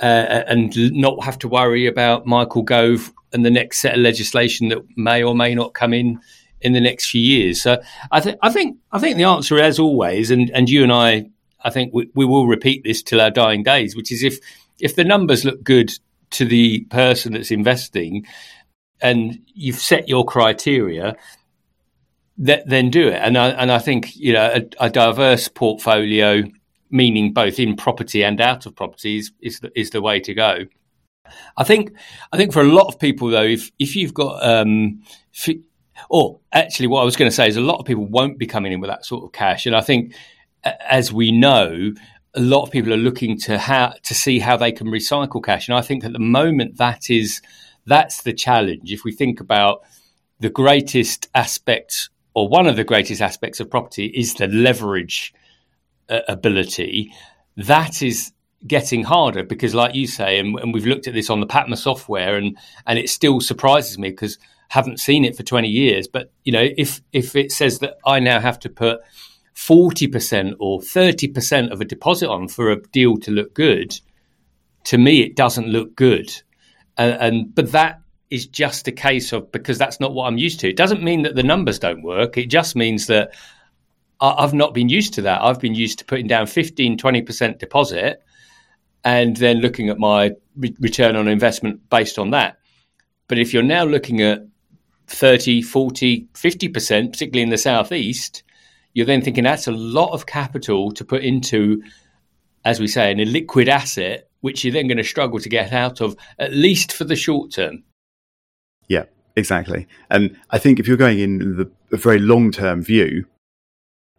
uh, 0.00 0.44
and 0.46 0.74
not 0.92 1.22
have 1.24 1.38
to 1.38 1.48
worry 1.48 1.86
about 1.86 2.26
Michael 2.26 2.62
Gove 2.62 3.12
and 3.32 3.44
the 3.44 3.50
next 3.50 3.80
set 3.80 3.94
of 3.94 4.00
legislation 4.00 4.68
that 4.68 4.82
may 4.96 5.22
or 5.22 5.34
may 5.34 5.54
not 5.54 5.74
come 5.74 5.92
in 5.92 6.18
in 6.60 6.72
the 6.72 6.80
next 6.80 7.10
few 7.10 7.20
years. 7.20 7.62
So 7.62 7.80
I 8.10 8.20
think 8.20 8.38
I 8.42 8.50
think 8.50 8.78
I 8.90 8.98
think 8.98 9.16
the 9.16 9.24
answer, 9.24 9.58
as 9.58 9.78
always, 9.78 10.30
and, 10.30 10.50
and 10.50 10.68
you 10.68 10.82
and 10.82 10.92
I, 10.92 11.30
I 11.62 11.70
think 11.70 11.92
we, 11.92 12.10
we 12.14 12.24
will 12.24 12.46
repeat 12.46 12.84
this 12.84 13.02
till 13.02 13.20
our 13.20 13.30
dying 13.30 13.62
days, 13.62 13.94
which 13.94 14.10
is 14.10 14.22
if 14.22 14.38
if 14.80 14.96
the 14.96 15.04
numbers 15.04 15.44
look 15.44 15.62
good 15.62 15.90
to 16.30 16.44
the 16.44 16.80
person 16.90 17.32
that's 17.32 17.50
investing 17.50 18.26
and 19.00 19.38
you've 19.46 19.76
set 19.76 20.08
your 20.08 20.24
criteria, 20.24 21.16
th- 22.44 22.64
then 22.66 22.90
do 22.90 23.08
it. 23.08 23.20
And 23.22 23.38
I, 23.38 23.50
and 23.50 23.70
I 23.70 23.78
think 23.78 24.16
you 24.16 24.32
know 24.32 24.52
a, 24.54 24.86
a, 24.86 24.90
diverse 24.90 25.48
portfolio, 25.48 26.42
meaning 26.90 27.32
both 27.32 27.58
in 27.58 27.76
property 27.76 28.24
and 28.24 28.40
out 28.40 28.66
of 28.66 28.74
properties, 28.74 29.32
is 29.40 29.60
the, 29.60 29.70
is 29.78 29.90
the 29.90 30.02
way 30.02 30.20
to 30.20 30.34
go. 30.34 30.64
I 31.56 31.64
think 31.64 31.92
I 32.32 32.36
think 32.36 32.52
for 32.52 32.62
a 32.62 32.72
lot 32.72 32.88
of 32.88 32.98
people 32.98 33.28
though, 33.28 33.42
if 33.42 33.70
if 33.78 33.94
you've 33.94 34.14
got 34.14 34.44
um, 34.44 35.02
if, 35.32 35.56
or 36.10 36.40
actually, 36.52 36.86
what 36.86 37.02
I 37.02 37.04
was 37.04 37.16
going 37.16 37.30
to 37.30 37.34
say 37.34 37.48
is 37.48 37.56
a 37.56 37.60
lot 37.60 37.78
of 37.78 37.86
people 37.86 38.06
won't 38.06 38.38
be 38.38 38.46
coming 38.46 38.72
in 38.72 38.80
with 38.80 38.90
that 38.90 39.04
sort 39.04 39.24
of 39.24 39.32
cash, 39.32 39.66
and 39.66 39.76
I 39.76 39.80
think 39.80 40.14
as 40.88 41.12
we 41.12 41.32
know, 41.32 41.92
a 42.34 42.40
lot 42.40 42.62
of 42.62 42.70
people 42.70 42.92
are 42.92 42.98
looking 42.98 43.38
to 43.40 43.58
how 43.58 43.94
to 44.02 44.14
see 44.14 44.38
how 44.38 44.56
they 44.56 44.72
can 44.72 44.88
recycle 44.88 45.42
cash, 45.42 45.68
and 45.68 45.76
I 45.76 45.82
think 45.82 46.04
at 46.04 46.12
the 46.12 46.18
moment 46.18 46.78
that 46.78 47.10
is 47.10 47.40
that's 47.86 48.22
the 48.22 48.32
challenge. 48.32 48.92
If 48.92 49.04
we 49.04 49.12
think 49.12 49.40
about 49.40 49.82
the 50.40 50.50
greatest 50.50 51.28
aspect, 51.34 52.10
or 52.34 52.48
one 52.48 52.66
of 52.66 52.76
the 52.76 52.84
greatest 52.84 53.20
aspects 53.20 53.60
of 53.60 53.70
property, 53.70 54.06
is 54.06 54.34
the 54.34 54.46
leverage 54.46 55.32
uh, 56.08 56.20
ability. 56.28 57.12
That 57.56 58.02
is 58.02 58.32
getting 58.66 59.04
harder 59.04 59.42
because, 59.42 59.74
like 59.74 59.94
you 59.94 60.06
say, 60.06 60.38
and, 60.38 60.58
and 60.58 60.74
we've 60.74 60.86
looked 60.86 61.06
at 61.06 61.14
this 61.14 61.30
on 61.30 61.40
the 61.40 61.46
PaTMa 61.46 61.76
software, 61.76 62.36
and 62.36 62.56
and 62.86 62.98
it 62.98 63.08
still 63.08 63.40
surprises 63.40 63.98
me 63.98 64.10
because 64.10 64.38
haven't 64.68 65.00
seen 65.00 65.24
it 65.24 65.36
for 65.36 65.42
20 65.42 65.68
years. 65.68 66.06
But 66.08 66.30
you 66.44 66.52
know, 66.52 66.68
if 66.76 67.00
if 67.12 67.34
it 67.34 67.52
says 67.52 67.80
that 67.80 67.98
I 68.04 68.20
now 68.20 68.40
have 68.40 68.58
to 68.60 68.68
put 68.68 69.00
40% 69.58 70.54
or 70.60 70.78
30% 70.78 71.72
of 71.72 71.80
a 71.80 71.84
deposit 71.84 72.28
on 72.28 72.46
for 72.46 72.70
a 72.70 72.80
deal 72.80 73.16
to 73.16 73.32
look 73.32 73.54
good, 73.54 73.98
to 74.84 74.96
me 74.96 75.20
it 75.20 75.34
doesn't 75.34 75.66
look 75.66 75.96
good. 75.96 76.30
And, 76.96 77.20
and 77.20 77.54
but 77.54 77.72
that 77.72 78.00
is 78.30 78.46
just 78.46 78.86
a 78.86 78.92
case 78.92 79.32
of 79.32 79.50
because 79.50 79.76
that's 79.76 79.98
not 79.98 80.14
what 80.14 80.26
I'm 80.26 80.38
used 80.38 80.60
to. 80.60 80.68
It 80.68 80.76
doesn't 80.76 81.02
mean 81.02 81.22
that 81.22 81.34
the 81.34 81.42
numbers 81.42 81.80
don't 81.80 82.02
work. 82.02 82.38
It 82.38 82.46
just 82.46 82.76
means 82.76 83.08
that 83.08 83.34
I've 84.20 84.54
not 84.54 84.74
been 84.74 84.88
used 84.88 85.14
to 85.14 85.22
that. 85.22 85.42
I've 85.42 85.60
been 85.60 85.74
used 85.74 85.98
to 86.00 86.04
putting 86.04 86.28
down 86.28 86.46
15, 86.46 86.96
20% 86.96 87.58
deposit 87.58 88.22
and 89.04 89.36
then 89.36 89.58
looking 89.58 89.88
at 89.88 89.98
my 89.98 90.32
re- 90.56 90.76
return 90.78 91.16
on 91.16 91.26
investment 91.26 91.88
based 91.90 92.18
on 92.18 92.30
that. 92.30 92.58
But 93.26 93.38
if 93.38 93.52
you're 93.52 93.62
now 93.62 93.84
looking 93.84 94.22
at 94.22 94.46
30, 95.08 95.62
40, 95.62 96.28
50%, 96.32 97.12
particularly 97.12 97.42
in 97.42 97.50
the 97.50 97.58
southeast, 97.58 98.42
you're 98.98 99.06
then 99.06 99.22
thinking 99.22 99.44
that's 99.44 99.68
a 99.68 99.72
lot 99.72 100.10
of 100.10 100.26
capital 100.26 100.90
to 100.90 101.04
put 101.04 101.22
into, 101.22 101.80
as 102.64 102.80
we 102.80 102.88
say, 102.88 103.12
an 103.12 103.18
illiquid 103.18 103.68
asset, 103.68 104.28
which 104.40 104.64
you're 104.64 104.72
then 104.72 104.88
going 104.88 104.98
to 104.98 105.04
struggle 105.04 105.38
to 105.38 105.48
get 105.48 105.72
out 105.72 106.00
of, 106.00 106.16
at 106.40 106.52
least 106.52 106.92
for 106.92 107.04
the 107.04 107.14
short 107.14 107.52
term. 107.52 107.84
Yeah, 108.88 109.04
exactly. 109.36 109.86
And 110.10 110.36
I 110.50 110.58
think 110.58 110.80
if 110.80 110.88
you're 110.88 110.96
going 110.96 111.20
in 111.20 111.56
the 111.58 111.70
a 111.92 111.96
very 111.96 112.18
long 112.18 112.50
term 112.50 112.82
view, 112.82 113.26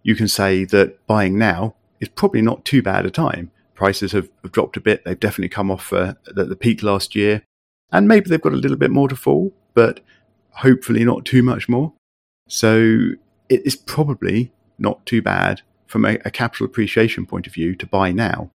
you 0.01 0.15
can 0.15 0.29
say 0.29 0.63
that 0.63 1.05
buying 1.07 1.37
now 1.37 1.75
is 1.99 2.07
probably 2.07 2.41
not 2.41 2.63
too 2.63 2.81
bad 2.81 3.05
a 3.05 3.11
time. 3.11 3.51
Prices 3.75 4.13
have, 4.13 4.29
have 4.43 4.53
dropped 4.53 4.77
a 4.77 4.81
bit. 4.81 5.03
They've 5.03 5.19
definitely 5.19 5.49
come 5.49 5.69
off 5.69 5.91
uh, 5.91 6.13
the, 6.25 6.45
the 6.45 6.55
peak 6.55 6.83
last 6.83 7.15
year. 7.15 7.43
And 7.91 8.07
maybe 8.07 8.29
they've 8.29 8.39
got 8.39 8.53
a 8.53 8.55
little 8.55 8.77
bit 8.77 8.91
more 8.91 9.09
to 9.09 9.15
fall, 9.17 9.51
but 9.73 9.99
hopefully 10.51 11.03
not 11.03 11.25
too 11.25 11.43
much 11.43 11.67
more. 11.67 11.91
So 12.47 13.09
it 13.49 13.65
is 13.65 13.75
probably 13.75 14.53
not 14.79 15.05
too 15.05 15.21
bad 15.21 15.61
from 15.87 16.05
a, 16.05 16.17
a 16.25 16.31
capital 16.31 16.65
appreciation 16.65 17.25
point 17.25 17.47
of 17.47 17.53
view 17.53 17.75
to 17.75 17.85
buy 17.85 18.11
now. 18.11 18.51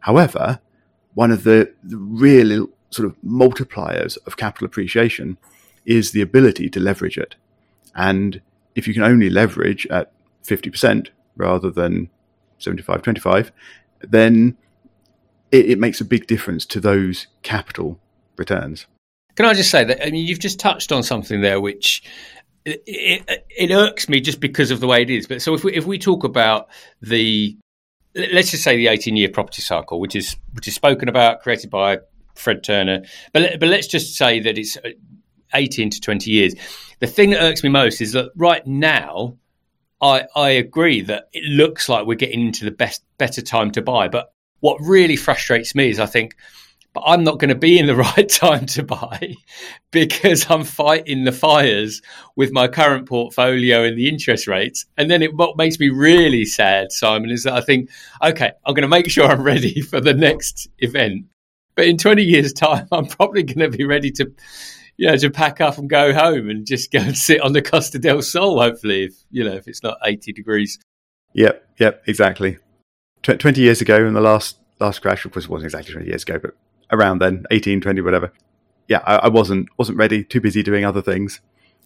However, 0.00 0.60
one 1.14 1.30
of 1.30 1.44
the, 1.44 1.72
the 1.82 1.96
real 1.96 2.68
sort 2.90 3.06
of 3.06 3.16
multipliers 3.24 4.18
of 4.26 4.36
capital 4.36 4.66
appreciation 4.66 5.38
is 5.86 6.12
the 6.12 6.20
ability 6.20 6.68
to 6.70 6.80
leverage 6.80 7.18
it. 7.18 7.36
And 7.94 8.40
if 8.74 8.88
you 8.88 8.94
can 8.94 9.02
only 9.02 9.30
leverage 9.30 9.86
at 9.88 10.12
50% 10.44 11.08
rather 11.36 11.70
than 11.70 12.10
75 12.58 13.02
25, 13.02 13.52
then 14.00 14.56
it, 15.52 15.70
it 15.70 15.78
makes 15.78 16.00
a 16.00 16.04
big 16.04 16.26
difference 16.26 16.66
to 16.66 16.80
those 16.80 17.26
capital 17.42 17.98
returns. 18.36 18.86
Can 19.36 19.46
I 19.46 19.54
just 19.54 19.70
say 19.70 19.84
that? 19.84 20.04
I 20.04 20.10
mean, 20.10 20.26
you've 20.26 20.38
just 20.38 20.60
touched 20.60 20.92
on 20.92 21.02
something 21.02 21.40
there, 21.40 21.60
which 21.60 22.02
it, 22.64 22.82
it, 22.86 23.46
it, 23.50 23.70
irks 23.70 24.08
me 24.08 24.20
just 24.20 24.40
because 24.40 24.70
of 24.70 24.80
the 24.80 24.86
way 24.86 25.02
it 25.02 25.10
is. 25.10 25.26
But 25.26 25.42
so 25.42 25.54
if 25.54 25.64
we 25.64 25.74
if 25.74 25.86
we 25.86 25.98
talk 25.98 26.24
about 26.24 26.68
the 27.02 27.56
let's 28.14 28.50
just 28.50 28.62
say 28.62 28.76
the 28.76 28.88
18 28.88 29.16
year 29.16 29.28
property 29.28 29.62
cycle, 29.62 30.00
which 30.00 30.16
is 30.16 30.36
which 30.52 30.68
is 30.68 30.74
spoken 30.74 31.08
about, 31.08 31.42
created 31.42 31.70
by 31.70 31.98
Fred 32.34 32.64
Turner, 32.64 33.02
but 33.32 33.60
but 33.60 33.68
let's 33.68 33.86
just 33.86 34.16
say 34.16 34.40
that 34.40 34.56
it's 34.58 34.76
uh, 34.78 34.90
18 35.54 35.90
to 35.90 36.00
20 36.00 36.30
years. 36.30 36.54
The 37.00 37.06
thing 37.06 37.30
that 37.30 37.42
irks 37.42 37.62
me 37.62 37.68
most 37.68 38.00
is 38.00 38.12
that 38.12 38.30
right 38.36 38.66
now, 38.66 39.36
I 40.00 40.24
I 40.34 40.50
agree 40.50 41.02
that 41.02 41.28
it 41.32 41.44
looks 41.44 41.88
like 41.88 42.06
we're 42.06 42.14
getting 42.14 42.46
into 42.46 42.64
the 42.64 42.70
best 42.70 43.02
better 43.18 43.42
time 43.42 43.70
to 43.72 43.82
buy, 43.82 44.08
but 44.08 44.32
what 44.60 44.78
really 44.80 45.16
frustrates 45.16 45.74
me 45.74 45.90
is 45.90 46.00
I 46.00 46.06
think 46.06 46.36
but 46.94 47.02
I'm 47.06 47.24
not 47.24 47.38
going 47.38 47.48
to 47.48 47.54
be 47.56 47.78
in 47.78 47.86
the 47.86 47.96
right 48.16 48.28
time 48.28 48.66
to 48.66 48.82
buy 48.82 49.34
because 49.90 50.48
I'm 50.48 50.64
fighting 50.64 51.24
the 51.24 51.32
fires 51.32 52.00
with 52.36 52.52
my 52.52 52.68
current 52.68 53.06
portfolio 53.06 53.82
and 53.82 53.98
the 53.98 54.08
interest 54.08 54.46
rates. 54.46 54.86
And 54.96 55.10
then 55.10 55.20
it, 55.20 55.34
what 55.34 55.58
makes 55.58 55.78
me 55.78 55.88
really 55.90 56.44
sad, 56.44 56.92
Simon, 56.92 57.30
is 57.30 57.42
that 57.42 57.54
I 57.54 57.60
think, 57.60 57.90
okay, 58.22 58.52
I'm 58.64 58.74
going 58.74 58.82
to 58.82 58.88
make 58.88 59.10
sure 59.10 59.26
I'm 59.26 59.42
ready 59.54 59.80
for 59.80 60.00
the 60.00 60.14
next 60.14 60.68
event. 60.78 61.26
But 61.74 61.86
in 61.86 61.98
20 61.98 62.22
years' 62.22 62.52
time, 62.52 62.86
I'm 62.92 63.06
probably 63.06 63.42
going 63.42 63.70
to 63.70 63.76
be 63.76 63.84
ready 63.84 64.12
to, 64.12 64.32
you 64.96 65.08
know, 65.08 65.16
to 65.16 65.30
pack 65.30 65.60
up 65.60 65.76
and 65.76 65.90
go 65.90 66.14
home 66.14 66.48
and 66.48 66.64
just 66.64 66.92
go 66.92 67.00
and 67.00 67.18
sit 67.18 67.40
on 67.40 67.52
the 67.52 67.62
Costa 67.62 67.98
del 67.98 68.22
Sol, 68.22 68.60
hopefully, 68.60 69.04
if, 69.04 69.14
you 69.30 69.42
know, 69.42 69.54
if 69.54 69.66
it's 69.66 69.82
not 69.82 69.98
80 70.04 70.32
degrees. 70.32 70.78
Yep, 71.32 71.68
yep, 71.80 72.04
exactly. 72.06 72.58
Tw- 73.22 73.40
20 73.40 73.60
years 73.60 73.80
ago 73.80 74.06
in 74.06 74.14
the 74.14 74.20
last 74.20 74.58
last 74.78 75.02
crash, 75.02 75.24
of 75.24 75.32
course, 75.32 75.46
it 75.46 75.50
wasn't 75.50 75.66
exactly 75.66 75.92
20 75.92 76.06
years 76.06 76.22
ago, 76.22 76.38
but 76.38 76.54
around 76.90 77.18
then, 77.18 77.44
18, 77.50 77.80
20, 77.80 78.00
whatever. 78.00 78.32
Yeah, 78.88 79.00
I, 79.04 79.16
I 79.16 79.28
wasn't 79.28 79.68
wasn't 79.78 79.98
ready, 79.98 80.24
too 80.24 80.40
busy 80.40 80.62
doing 80.62 80.84
other 80.84 81.02
things. 81.02 81.40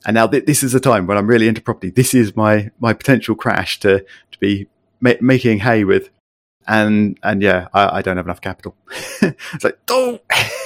And 0.07 0.15
now 0.15 0.27
th- 0.27 0.47
this 0.47 0.63
is 0.63 0.75
a 0.75 0.81
time 0.81 1.07
when 1.07 1.17
I'm 1.17 1.27
really 1.27 1.49
into 1.49 1.61
property. 1.61 1.91
This 1.91 2.15
is 2.15 2.37
my 2.37 2.71
my 2.81 2.93
potential 2.93 3.35
crash 3.35 3.79
to 3.81 4.01
to 4.01 4.39
be 4.41 4.67
ma- 5.01 5.13
making 5.21 5.61
hay 5.61 5.85
with. 5.85 6.11
And 6.67 7.19
and 7.23 7.41
yeah, 7.41 7.69
I, 7.73 7.99
I 7.99 8.03
don't 8.03 8.17
have 8.17 8.27
enough 8.27 8.41
capital. 8.41 8.77
it's 9.23 9.65
like 9.65 9.79
oh. 9.89 10.19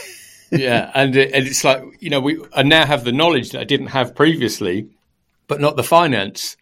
yeah, 0.51 0.91
and 0.95 1.15
it, 1.17 1.33
and 1.33 1.47
it's 1.47 1.65
like 1.65 1.83
you 2.01 2.11
know 2.11 2.21
we 2.21 2.43
I 2.55 2.63
now 2.63 2.87
have 2.87 3.05
the 3.05 3.13
knowledge 3.13 3.51
that 3.51 3.61
I 3.61 3.65
didn't 3.65 3.89
have 3.89 4.15
previously, 4.15 4.89
but 5.49 5.61
not 5.61 5.77
the 5.77 5.85
finance 5.85 6.57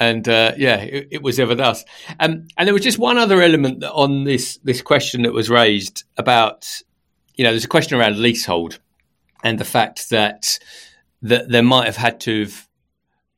and 0.00 0.26
uh, 0.28 0.52
yeah, 0.56 0.76
it, 0.76 1.08
it, 1.10 1.22
was 1.22 1.38
ever 1.38 1.54
thus. 1.54 1.84
Um, 2.18 2.48
and 2.56 2.66
there 2.66 2.72
was 2.72 2.82
just 2.82 2.98
one 2.98 3.18
other 3.18 3.42
element 3.42 3.84
on 3.84 4.24
this 4.24 4.58
this 4.64 4.80
question 4.80 5.22
that 5.22 5.34
was 5.34 5.50
raised 5.50 6.04
about 6.16 6.66
you 7.40 7.44
know, 7.44 7.52
there's 7.52 7.64
a 7.64 7.68
question 7.68 7.98
around 7.98 8.18
leasehold 8.18 8.80
and 9.42 9.58
the 9.58 9.64
fact 9.64 10.10
that 10.10 10.58
that 11.22 11.48
they 11.48 11.62
might 11.62 11.86
have 11.86 11.96
had 11.96 12.20
to 12.20 12.40
have, 12.40 12.68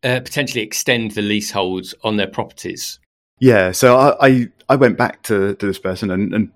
uh, 0.02 0.20
potentially 0.24 0.60
extend 0.60 1.12
the 1.12 1.22
leaseholds 1.22 1.94
on 2.02 2.16
their 2.16 2.26
properties. 2.26 2.98
Yeah, 3.38 3.70
so 3.70 3.96
I 3.96 4.26
I, 4.26 4.48
I 4.70 4.74
went 4.74 4.98
back 4.98 5.22
to, 5.24 5.54
to 5.54 5.66
this 5.66 5.78
person 5.78 6.10
and, 6.10 6.34
and 6.34 6.50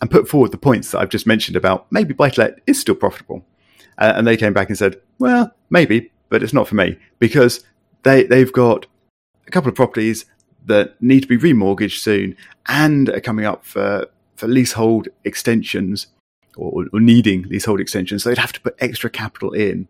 and 0.00 0.08
put 0.08 0.28
forward 0.28 0.52
the 0.52 0.56
points 0.56 0.92
that 0.92 1.00
I've 1.00 1.08
just 1.08 1.26
mentioned 1.26 1.56
about 1.56 1.90
maybe 1.90 2.14
buy 2.14 2.30
to 2.30 2.40
let 2.40 2.60
is 2.68 2.80
still 2.80 2.94
profitable, 2.94 3.44
uh, 3.98 4.12
and 4.14 4.24
they 4.24 4.36
came 4.36 4.52
back 4.52 4.68
and 4.68 4.78
said, 4.78 5.00
well, 5.18 5.52
maybe, 5.70 6.12
but 6.28 6.44
it's 6.44 6.52
not 6.52 6.68
for 6.68 6.76
me 6.76 6.96
because 7.18 7.64
they 8.04 8.22
they've 8.22 8.52
got 8.52 8.86
a 9.48 9.50
couple 9.50 9.68
of 9.68 9.74
properties 9.74 10.26
that 10.66 10.94
need 11.02 11.22
to 11.22 11.26
be 11.26 11.38
remortgaged 11.38 11.98
soon 11.98 12.36
and 12.68 13.08
are 13.08 13.20
coming 13.20 13.46
up 13.46 13.64
for 13.64 14.06
for 14.36 14.46
leasehold 14.46 15.08
extensions 15.24 16.06
or, 16.56 16.86
or 16.92 17.00
needing 17.00 17.42
leasehold 17.44 17.80
extensions, 17.80 18.22
so 18.22 18.28
they'd 18.28 18.38
have 18.38 18.52
to 18.52 18.60
put 18.60 18.76
extra 18.78 19.10
capital 19.10 19.52
in. 19.52 19.88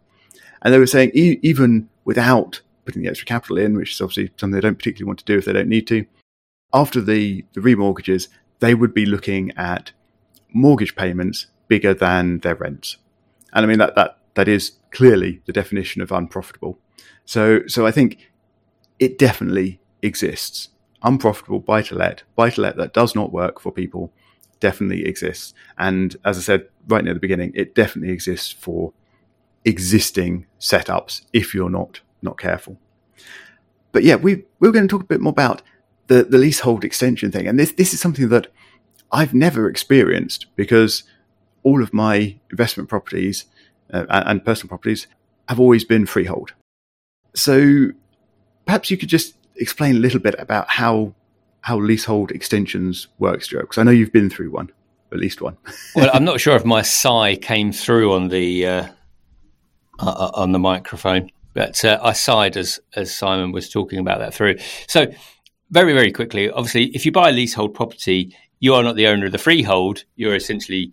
And 0.63 0.73
they 0.73 0.79
were 0.79 0.87
saying 0.87 1.11
e- 1.15 1.41
even 1.43 1.89
without 2.05 2.63
putting 2.85 3.03
the 3.03 3.09
extra 3.09 3.27
capital 3.27 3.59
in, 3.59 3.77
which 3.77 3.93
is 3.93 4.01
obviously 4.01 4.31
something 4.37 4.55
they 4.55 4.61
don't 4.61 4.79
particularly 4.79 5.07
want 5.07 5.19
to 5.21 5.25
do 5.25 5.39
if 5.39 5.45
they 5.45 5.53
don't 5.53 5.69
need 5.69 5.87
to, 5.89 6.07
after 6.73 7.01
the, 7.01 7.45
the 7.53 7.61
remortgages, 7.61 8.29
they 8.61 8.75
would 8.75 8.93
be 8.93 9.07
looking 9.07 9.53
at 9.57 9.93
mortgage 10.53 10.97
payments 10.97 11.47
bigger 11.69 11.95
than 11.95 12.39
their 12.41 12.55
rents. 12.55 12.97
And 13.53 13.65
I 13.65 13.69
mean 13.69 13.79
that 13.79 13.95
that 13.95 14.19
that 14.35 14.49
is 14.49 14.73
clearly 14.91 15.41
the 15.47 15.53
definition 15.53 16.03
of 16.03 16.13
unprofitable. 16.13 16.79
So 17.25 17.67
so 17.67 17.87
I 17.87 17.91
think 17.91 18.31
it 18.99 19.19
definitely 19.19 19.81
exists. 20.03 20.69
Unprofitable 21.03 21.61
buy 21.61 21.83
to 21.83 21.95
let, 21.95 22.23
buy 22.35 22.51
to 22.51 22.61
let 22.61 22.77
that 22.77 22.95
does 22.95 23.15
not 23.15 23.33
work 23.33 23.61
for 23.61 23.71
people 23.71 24.13
definitely 24.65 25.05
exists. 25.05 25.53
And 25.77 26.17
as 26.25 26.39
I 26.39 26.41
said 26.41 26.69
right 26.89 27.05
near 27.05 27.13
the 27.13 27.21
beginning, 27.21 27.53
it 27.55 27.75
definitely 27.75 28.15
exists 28.15 28.51
for 28.51 28.95
existing 29.67 30.47
setups 30.59 31.21
if 31.35 31.55
you're 31.55 31.75
not 31.81 32.01
not 32.23 32.39
careful. 32.39 32.79
But 33.93 34.05
yeah, 34.05 34.17
we 34.17 34.45
we're 34.61 34.73
going 34.73 34.89
to 34.89 34.93
talk 34.93 35.03
a 35.03 35.13
bit 35.15 35.21
more 35.21 35.37
about 35.39 35.61
the, 36.07 36.25
the 36.25 36.39
leasehold 36.39 36.83
extension 36.83 37.31
thing. 37.31 37.47
And 37.47 37.59
this 37.59 37.73
this 37.73 37.93
is 37.93 38.01
something 38.01 38.31
that 38.31 38.47
I've 39.13 39.35
never 39.35 39.69
experienced 39.69 40.47
because 40.57 41.03
all 41.63 41.83
of 41.83 41.93
my 41.93 42.37
investment 42.51 42.89
properties 42.89 43.45
uh, 43.93 44.07
and 44.09 44.43
personal 44.43 44.71
properties 44.71 45.07
have 45.51 45.61
always 45.61 45.85
been 45.85 46.07
freehold. 46.07 46.55
So 47.35 47.89
perhaps 48.65 48.91
you 48.91 48.97
could 48.97 49.11
just 49.11 49.35
explain 49.57 49.97
a 49.97 50.05
little 50.07 50.21
bit 50.21 50.37
about 50.39 50.71
how 50.71 51.13
how 51.65 51.81
leasehold 51.81 52.31
extensions 52.31 53.09
works, 53.19 53.49
Joe, 53.49 53.61
because 53.61 53.79
I 53.79 53.85
know 53.85 53.91
you've 53.91 54.13
been 54.13 54.29
through 54.29 54.51
one, 54.51 54.71
at 55.13 55.19
least 55.19 55.41
one. 55.41 55.57
well, 55.95 56.11
I'm 56.13 56.23
not 56.23 56.39
sure 56.39 56.55
if 56.57 56.65
my 56.67 56.83
sigh 56.83 57.37
came 57.37 57.73
through 57.73 58.13
on 58.13 58.29
the 58.29 58.67
uh, 58.67 58.89
uh, 59.99 60.31
on 60.35 60.53
the 60.53 60.59
microphone, 60.59 61.31
but 61.55 61.83
uh, 61.83 61.99
I 62.03 62.13
sighed 62.13 62.59
as 62.59 62.81
as 62.97 63.15
Simon 63.15 63.51
was 63.51 63.71
talking 63.71 63.99
about 63.99 64.19
that 64.19 64.35
through. 64.35 64.57
So, 64.89 65.07
very 65.71 65.95
very 65.95 66.13
quickly, 66.13 66.51
obviously, 66.51 66.95
if 66.95 67.07
you 67.07 67.13
buy 67.13 67.31
a 67.31 67.33
leasehold 67.33 67.73
property, 67.73 68.37
you 68.61 68.75
are 68.75 68.83
not 68.83 68.97
the 68.97 69.07
owner 69.07 69.25
of 69.25 69.33
the 69.33 69.39
freehold. 69.39 70.05
You're 70.17 70.37
essentially 70.37 70.93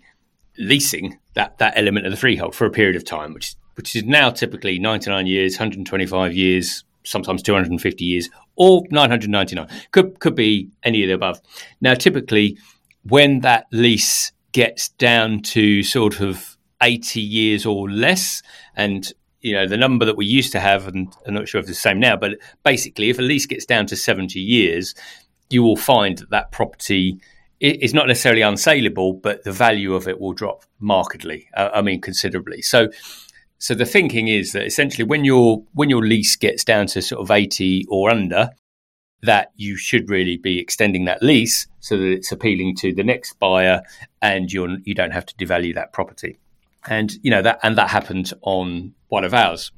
leasing 0.58 1.20
that 1.34 1.58
that 1.58 1.74
element 1.76 2.06
of 2.06 2.14
the 2.14 2.18
freehold 2.18 2.56
for 2.56 2.66
a 2.66 2.72
period 2.72 2.96
of 2.96 3.04
time, 3.04 3.34
which 3.34 3.56
which 3.76 3.94
is 3.94 4.06
now 4.06 4.30
typically 4.30 4.80
99 4.80 5.28
years, 5.28 5.56
125 5.56 6.34
years, 6.34 6.86
sometimes 7.04 7.42
250 7.42 8.04
years, 8.04 8.30
or 8.56 8.84
999. 8.92 9.68
Could 9.92 10.20
could 10.20 10.36
be 10.36 10.70
any 10.84 11.04
of 11.04 11.08
the 11.08 11.14
above. 11.14 11.42
Now, 11.80 11.94
typically, 11.94 12.58
when 13.04 13.40
that 13.42 13.68
lease 13.72 14.32
gets 14.52 14.90
down 14.90 15.42
to 15.42 15.84
sort 15.84 16.20
of 16.20 16.58
80 16.82 17.22
years 17.22 17.66
or 17.66 17.90
less, 17.90 18.42
and 18.76 19.12
you 19.42 19.54
know 19.54 19.68
the 19.68 19.78
number 19.78 20.06
that 20.06 20.18
we 20.18 20.26
used 20.26 20.52
to 20.52 20.60
have, 20.60 20.88
and 20.88 21.14
I'm 21.26 21.34
not 21.34 21.48
sure 21.48 21.60
if 21.60 21.68
it's 21.68 21.78
the 21.78 21.90
same 21.90 22.00
now, 22.00 22.16
but 22.16 22.38
basically, 22.64 23.10
if 23.10 23.20
a 23.20 23.24
lease 23.24 23.46
gets 23.46 23.66
down 23.66 23.86
to 23.88 23.96
70 23.96 24.40
years, 24.40 24.96
you 25.50 25.64
will 25.64 25.78
find 25.78 26.18
that 26.18 26.30
that 26.30 26.52
property 26.52 27.20
is 27.60 27.94
not 27.94 28.08
necessarily 28.08 28.42
unsaleable, 28.42 29.22
but 29.22 29.44
the 29.44 29.52
value 29.52 29.94
of 29.94 30.08
it 30.08 30.20
will 30.20 30.34
drop 30.34 30.66
markedly. 30.80 31.48
Uh, 31.56 31.70
I 31.72 31.84
mean, 31.84 32.02
considerably. 32.02 32.64
So 32.64 32.90
so 33.62 33.76
the 33.76 33.86
thinking 33.86 34.28
is 34.28 34.54
that 34.54 34.66
essentially 34.66 35.04
when 35.04 35.24
your 35.24 35.64
when 35.74 35.88
your 35.88 36.02
lease 36.02 36.36
gets 36.36 36.64
down 36.64 36.88
to 36.88 37.02
sort 37.02 37.22
of 37.22 37.30
80 37.30 37.86
or 37.90 38.10
under, 38.10 38.50
that 39.22 39.52
you 39.56 39.78
should 39.78 40.10
really 40.10 40.36
be 40.36 40.58
extending 40.58 41.06
that 41.06 41.22
lease 41.22 41.68
so 41.80 41.96
that 41.96 42.12
it's 42.12 42.32
appealing 42.32 42.76
to 42.78 42.92
the 42.92 43.04
next 43.04 43.38
buyer 43.38 43.84
and 44.20 44.52
you're 44.52 44.78
you 44.84 44.96
don't 44.96 45.12
have 45.12 45.28
to 45.28 45.36
devalue 45.36 45.76
that 45.76 45.94
property. 45.94 46.40
And 46.88 47.14
you 47.22 47.30
know 47.30 47.44
that 47.44 47.60
and 47.62 47.78
that 47.78 47.92
happened 47.92 48.34
on 48.42 48.96
one 49.10 49.24
of 49.24 49.36
ours. 49.36 49.72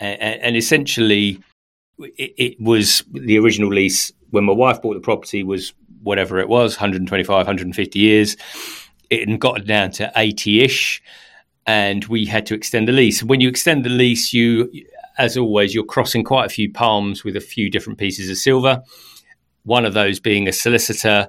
And, 0.00 0.18
and 0.22 0.56
essentially 0.56 1.38
it, 1.98 2.32
it 2.38 2.60
was 2.62 3.04
the 3.12 3.38
original 3.38 3.68
lease 3.68 4.10
when 4.30 4.44
my 4.44 4.54
wife 4.54 4.80
bought 4.80 4.94
the 4.94 5.00
property 5.00 5.42
was 5.42 5.74
whatever 6.02 6.38
it 6.38 6.48
was 6.48 6.76
125 6.76 7.28
150 7.28 7.98
years 7.98 8.36
it 9.10 9.38
got 9.38 9.66
down 9.66 9.90
to 9.90 10.10
80ish 10.16 11.00
and 11.66 12.04
we 12.06 12.24
had 12.24 12.46
to 12.46 12.54
extend 12.54 12.88
the 12.88 12.92
lease. 12.92 13.22
When 13.22 13.40
you 13.40 13.48
extend 13.48 13.84
the 13.84 13.90
lease, 13.90 14.32
you, 14.32 14.70
as 15.18 15.36
always, 15.36 15.74
you're 15.74 15.84
crossing 15.84 16.24
quite 16.24 16.46
a 16.46 16.54
few 16.54 16.72
palms 16.72 17.24
with 17.24 17.36
a 17.36 17.40
few 17.40 17.70
different 17.70 17.98
pieces 17.98 18.30
of 18.30 18.36
silver. 18.36 18.82
One 19.64 19.84
of 19.84 19.94
those 19.94 20.20
being 20.20 20.46
a 20.46 20.52
solicitor, 20.52 21.26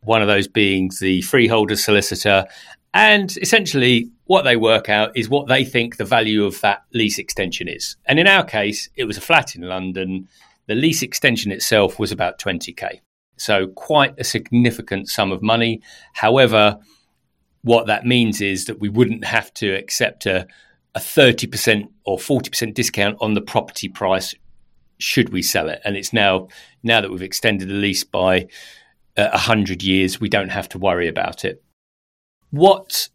one 0.00 0.22
of 0.22 0.28
those 0.28 0.48
being 0.48 0.90
the 1.00 1.22
freeholder 1.22 1.76
solicitor, 1.76 2.46
and 2.92 3.36
essentially 3.38 4.10
what 4.24 4.42
they 4.42 4.56
work 4.56 4.88
out 4.88 5.16
is 5.16 5.28
what 5.28 5.46
they 5.46 5.64
think 5.64 5.96
the 5.96 6.04
value 6.04 6.44
of 6.44 6.60
that 6.62 6.82
lease 6.92 7.18
extension 7.18 7.68
is. 7.68 7.96
And 8.06 8.18
in 8.18 8.26
our 8.26 8.44
case, 8.44 8.88
it 8.96 9.04
was 9.04 9.16
a 9.16 9.22
flat 9.22 9.54
in 9.54 9.62
London. 9.62 10.28
The 10.66 10.74
lease 10.74 11.02
extension 11.02 11.52
itself 11.52 11.98
was 11.98 12.12
about 12.12 12.38
20k. 12.38 13.00
So 13.36 13.68
quite 13.68 14.18
a 14.18 14.24
significant 14.24 15.08
sum 15.08 15.30
of 15.32 15.42
money. 15.42 15.80
However, 16.14 16.78
what 17.62 17.86
that 17.86 18.06
means 18.06 18.40
is 18.40 18.66
that 18.66 18.80
we 18.80 18.88
wouldn't 18.88 19.24
have 19.24 19.52
to 19.54 19.70
accept 19.74 20.26
a, 20.26 20.46
a 20.94 21.00
30% 21.00 21.88
or 22.04 22.18
40% 22.18 22.74
discount 22.74 23.16
on 23.20 23.34
the 23.34 23.40
property 23.40 23.88
price 23.88 24.34
should 24.98 25.30
we 25.30 25.42
sell 25.42 25.68
it. 25.68 25.80
And 25.84 25.96
it's 25.96 26.12
now, 26.12 26.48
now 26.82 27.00
that 27.00 27.10
we've 27.10 27.22
extended 27.22 27.68
the 27.68 27.74
lease 27.74 28.04
by 28.04 28.48
uh, 29.16 29.28
100 29.30 29.82
years, 29.82 30.20
we 30.20 30.28
don't 30.28 30.48
have 30.50 30.68
to 30.70 30.78
worry 30.78 31.08
about 31.08 31.44
it. 31.44 31.62
What 32.50 33.08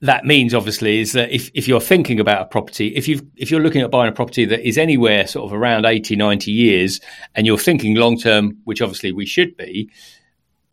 that 0.00 0.24
means 0.24 0.54
obviously 0.54 1.00
is 1.00 1.12
that 1.12 1.30
if, 1.30 1.50
if 1.54 1.68
you're 1.68 1.80
thinking 1.80 2.20
about 2.20 2.40
a 2.40 2.46
property 2.46 2.88
if 2.96 3.06
you 3.06 3.20
if 3.36 3.50
you're 3.50 3.60
looking 3.60 3.82
at 3.82 3.90
buying 3.90 4.08
a 4.08 4.14
property 4.14 4.46
that 4.46 4.66
is 4.66 4.78
anywhere 4.78 5.26
sort 5.26 5.44
of 5.44 5.52
around 5.52 5.84
80 5.84 6.16
90 6.16 6.50
years 6.50 7.00
and 7.34 7.46
you're 7.46 7.58
thinking 7.58 7.94
long 7.94 8.18
term 8.18 8.56
which 8.64 8.80
obviously 8.80 9.12
we 9.12 9.26
should 9.26 9.56
be 9.58 9.90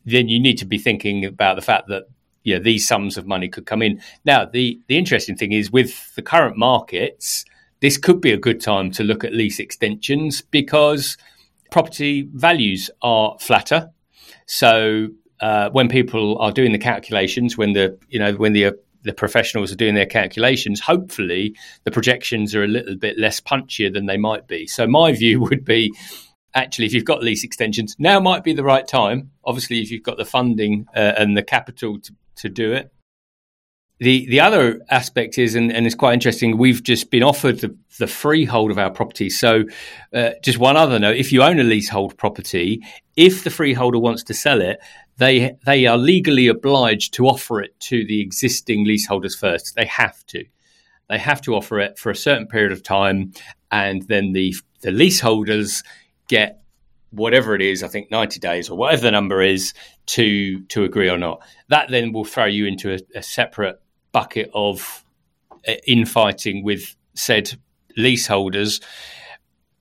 then 0.06 0.30
you 0.30 0.40
need 0.40 0.58
to 0.58 0.66
be 0.66 0.78
thinking 0.78 1.26
about 1.26 1.58
the 1.58 1.62
fact 1.62 1.90
that 1.90 2.04
know, 2.56 2.64
these 2.64 2.88
sums 2.88 3.18
of 3.18 3.28
money 3.28 3.48
could 3.48 3.66
come 3.66 3.82
in. 3.82 4.02
Now, 4.26 4.46
the, 4.46 4.80
the 4.88 4.98
interesting 4.98 5.36
thing 5.36 5.52
is 5.52 5.72
with 5.72 6.16
the 6.16 6.22
current 6.22 6.58
markets, 6.58 7.46
this 7.82 7.98
could 7.98 8.22
be 8.22 8.32
a 8.32 8.38
good 8.38 8.62
time 8.62 8.92
to 8.92 9.04
look 9.04 9.24
at 9.24 9.34
lease 9.34 9.60
extensions 9.60 10.42
because 10.42 11.18
property 11.72 12.28
values 12.34 12.90
are 13.02 13.36
flatter. 13.40 13.92
So 14.46 15.10
uh, 15.40 15.70
when 15.70 15.90
people 15.90 16.38
are 16.40 16.52
doing 16.52 16.72
the 16.72 16.78
calculations, 16.78 17.58
when 17.58 17.74
the 17.74 17.98
you 18.10 18.20
know 18.20 18.34
when 18.34 18.54
the 18.54 18.74
the 19.04 19.14
professionals 19.14 19.72
are 19.72 19.76
doing 19.76 19.96
their 19.96 20.06
calculations, 20.06 20.80
hopefully 20.80 21.56
the 21.84 21.92
projections 21.92 22.56
are 22.56 22.64
a 22.64 22.68
little 22.68 22.96
bit 22.96 23.18
less 23.18 23.40
punchier 23.40 23.94
than 23.94 24.06
they 24.06 24.18
might 24.18 24.48
be. 24.48 24.68
So 24.68 24.88
my 24.88 25.14
view 25.14 25.40
would 25.42 25.64
be 25.64 25.94
actually, 26.54 26.88
if 26.88 26.94
you've 26.94 27.06
got 27.06 27.24
lease 27.24 27.44
extensions, 27.44 27.96
now 28.00 28.20
might 28.20 28.44
be 28.44 28.54
the 28.54 28.64
right 28.64 28.88
time. 28.88 29.32
Obviously, 29.46 29.82
if 29.82 29.92
you've 29.92 30.04
got 30.04 30.18
the 30.18 30.26
funding 30.26 30.88
uh, 30.96 31.14
and 31.18 31.38
the 31.38 31.44
capital 31.44 32.00
to, 32.00 32.14
to 32.38 32.50
do 32.50 32.74
it. 32.74 32.92
The 34.00 34.28
the 34.28 34.42
other 34.42 34.82
aspect 34.90 35.40
is, 35.40 35.56
and, 35.56 35.72
and 35.72 35.86
it's 35.88 35.96
quite 35.96 36.14
interesting, 36.14 36.58
we've 36.58 36.84
just 36.84 37.10
been 37.10 37.24
offered 37.24 37.60
the, 37.62 37.76
the 37.98 38.06
freehold 38.06 38.70
of 38.70 38.78
our 38.78 38.92
property. 38.92 39.30
So, 39.30 39.64
uh, 40.14 40.32
just 40.44 40.60
one 40.60 40.78
other 40.78 41.00
note 41.00 41.18
if 41.18 41.32
you 41.32 41.42
own 41.42 41.60
a 41.60 41.64
leasehold 41.64 42.16
property, 42.16 42.84
if 43.16 43.44
the 43.44 43.50
freeholder 43.50 43.98
wants 43.98 44.24
to 44.26 44.36
sell 44.36 44.62
it, 44.62 44.80
they 45.18 45.56
they 45.66 45.88
are 45.88 45.98
legally 45.98 46.48
obliged 46.48 47.16
to 47.16 47.26
offer 47.26 47.60
it 47.60 47.80
to 47.82 48.06
the 48.06 48.22
existing 48.22 48.86
leaseholders 48.86 49.36
first. 49.36 49.76
They 49.76 49.86
have 49.86 50.24
to. 50.28 50.46
They 51.10 51.18
have 51.18 51.42
to 51.42 51.56
offer 51.56 51.80
it 51.80 51.98
for 51.98 52.12
a 52.12 52.16
certain 52.16 52.48
period 52.48 52.72
of 52.72 52.84
time, 52.84 53.34
and 53.72 54.04
then 54.04 54.34
the 54.34 54.54
the 54.82 54.92
leaseholders 54.92 55.82
get 56.28 56.62
whatever 57.18 57.56
it 57.56 57.62
is, 57.62 57.84
I 57.84 57.88
think 57.88 58.12
90 58.12 58.40
days 58.40 58.70
or 58.70 58.78
whatever 58.78 59.02
the 59.02 59.12
number 59.12 59.42
is 59.42 59.74
to 60.08 60.62
to 60.66 60.84
agree 60.84 61.10
or 61.10 61.18
not. 61.18 61.42
That 61.70 61.90
then 61.90 62.14
will 62.14 62.26
throw 62.26 62.46
you 62.46 62.66
into 62.66 62.94
a, 62.94 63.00
a 63.16 63.24
separate 63.24 63.82
bucket 64.12 64.50
of 64.54 65.04
uh, 65.68 65.74
infighting 65.86 66.64
with 66.64 66.96
said 67.16 67.52
leaseholders 67.98 68.80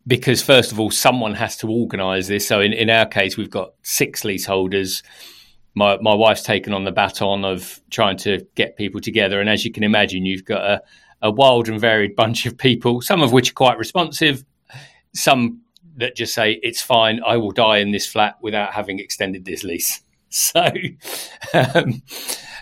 because 0.06 0.42
first 0.42 0.72
of 0.72 0.80
all 0.80 0.90
someone 0.90 1.34
has 1.34 1.56
to 1.58 1.68
organise 1.68 2.28
this. 2.28 2.46
So 2.46 2.60
in, 2.60 2.72
in 2.72 2.90
our 2.90 3.06
case 3.06 3.36
we've 3.36 3.50
got 3.50 3.72
six 3.82 4.24
leaseholders. 4.24 5.02
My 5.74 5.98
my 6.00 6.14
wife's 6.14 6.42
taken 6.42 6.72
on 6.72 6.84
the 6.84 6.92
baton 6.92 7.44
of 7.44 7.80
trying 7.90 8.16
to 8.18 8.46
get 8.54 8.76
people 8.76 9.00
together 9.00 9.40
and 9.40 9.50
as 9.50 9.64
you 9.64 9.70
can 9.70 9.84
imagine 9.84 10.24
you've 10.24 10.44
got 10.46 10.62
a, 10.62 10.82
a 11.20 11.30
wild 11.30 11.68
and 11.68 11.78
varied 11.78 12.16
bunch 12.16 12.46
of 12.46 12.56
people, 12.56 13.02
some 13.02 13.22
of 13.22 13.32
which 13.32 13.50
are 13.50 13.54
quite 13.54 13.76
responsive, 13.76 14.44
some 15.14 15.60
that 15.96 16.16
just 16.16 16.34
say 16.34 16.58
it's 16.62 16.82
fine. 16.82 17.20
I 17.24 17.36
will 17.36 17.52
die 17.52 17.78
in 17.78 17.90
this 17.90 18.06
flat 18.06 18.36
without 18.40 18.72
having 18.72 18.98
extended 18.98 19.44
this 19.44 19.64
lease. 19.64 20.02
So, 20.28 20.66
um, 21.54 22.02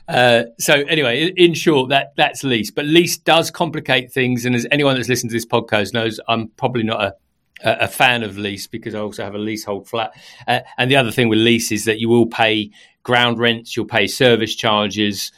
uh, 0.06 0.44
so 0.60 0.74
anyway, 0.74 1.32
in 1.34 1.54
short, 1.54 1.88
that 1.88 2.12
that's 2.14 2.44
lease. 2.44 2.70
But 2.70 2.84
lease 2.84 3.16
does 3.16 3.50
complicate 3.50 4.12
things, 4.12 4.44
and 4.44 4.54
as 4.54 4.66
anyone 4.70 4.94
that's 4.94 5.08
listened 5.08 5.30
to 5.30 5.34
this 5.36 5.46
podcast 5.46 5.92
knows, 5.92 6.20
I'm 6.28 6.48
probably 6.48 6.84
not 6.84 7.02
a 7.02 7.14
a 7.64 7.88
fan 7.88 8.22
of 8.22 8.36
lease 8.36 8.66
because 8.66 8.94
I 8.94 9.00
also 9.00 9.24
have 9.24 9.34
a 9.34 9.38
leasehold 9.38 9.88
flat. 9.88 10.12
Uh, 10.46 10.60
and 10.76 10.90
the 10.90 10.96
other 10.96 11.10
thing 11.10 11.28
with 11.28 11.38
lease 11.38 11.72
is 11.72 11.84
that 11.86 11.98
you 11.98 12.08
will 12.08 12.26
pay 12.26 12.70
ground 13.02 13.38
rents, 13.38 13.76
you'll 13.76 13.86
pay 13.86 14.06
service 14.06 14.54
charges, 14.54 15.32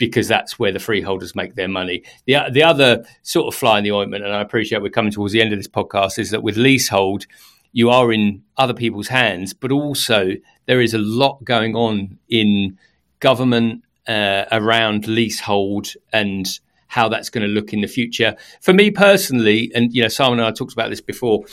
because 0.00 0.26
that's 0.26 0.58
where 0.58 0.72
the 0.72 0.80
freeholders 0.80 1.36
make 1.36 1.54
their 1.54 1.68
money. 1.68 2.02
The 2.24 2.38
the 2.50 2.64
other 2.64 3.04
sort 3.22 3.46
of 3.46 3.56
fly 3.56 3.78
in 3.78 3.84
the 3.84 3.92
ointment, 3.92 4.24
and 4.24 4.34
I 4.34 4.40
appreciate 4.40 4.82
we're 4.82 4.88
coming 4.88 5.12
towards 5.12 5.32
the 5.32 5.42
end 5.42 5.52
of 5.52 5.58
this 5.58 5.68
podcast, 5.68 6.18
is 6.18 6.30
that 6.30 6.42
with 6.42 6.56
leasehold, 6.56 7.26
you 7.72 7.90
are 7.90 8.12
in 8.12 8.42
other 8.56 8.74
people's 8.74 9.08
hands, 9.08 9.52
but 9.52 9.70
also 9.70 10.30
there 10.66 10.80
is 10.80 10.94
a 10.94 10.98
lot 10.98 11.44
going 11.44 11.76
on 11.76 12.18
in 12.28 12.78
government 13.20 13.84
uh, 14.08 14.46
around 14.50 15.06
leasehold 15.06 15.92
and 16.12 16.58
how 16.88 17.08
that's 17.08 17.28
going 17.28 17.46
to 17.46 17.52
look 17.52 17.72
in 17.72 17.82
the 17.82 17.86
future. 17.86 18.34
For 18.62 18.72
me 18.72 18.90
personally, 18.90 19.70
and 19.74 19.94
you 19.94 20.02
know, 20.02 20.08
Simon 20.08 20.40
and 20.40 20.48
I 20.48 20.50
talked 20.50 20.72
about 20.72 20.90
this 20.90 21.02
before. 21.02 21.44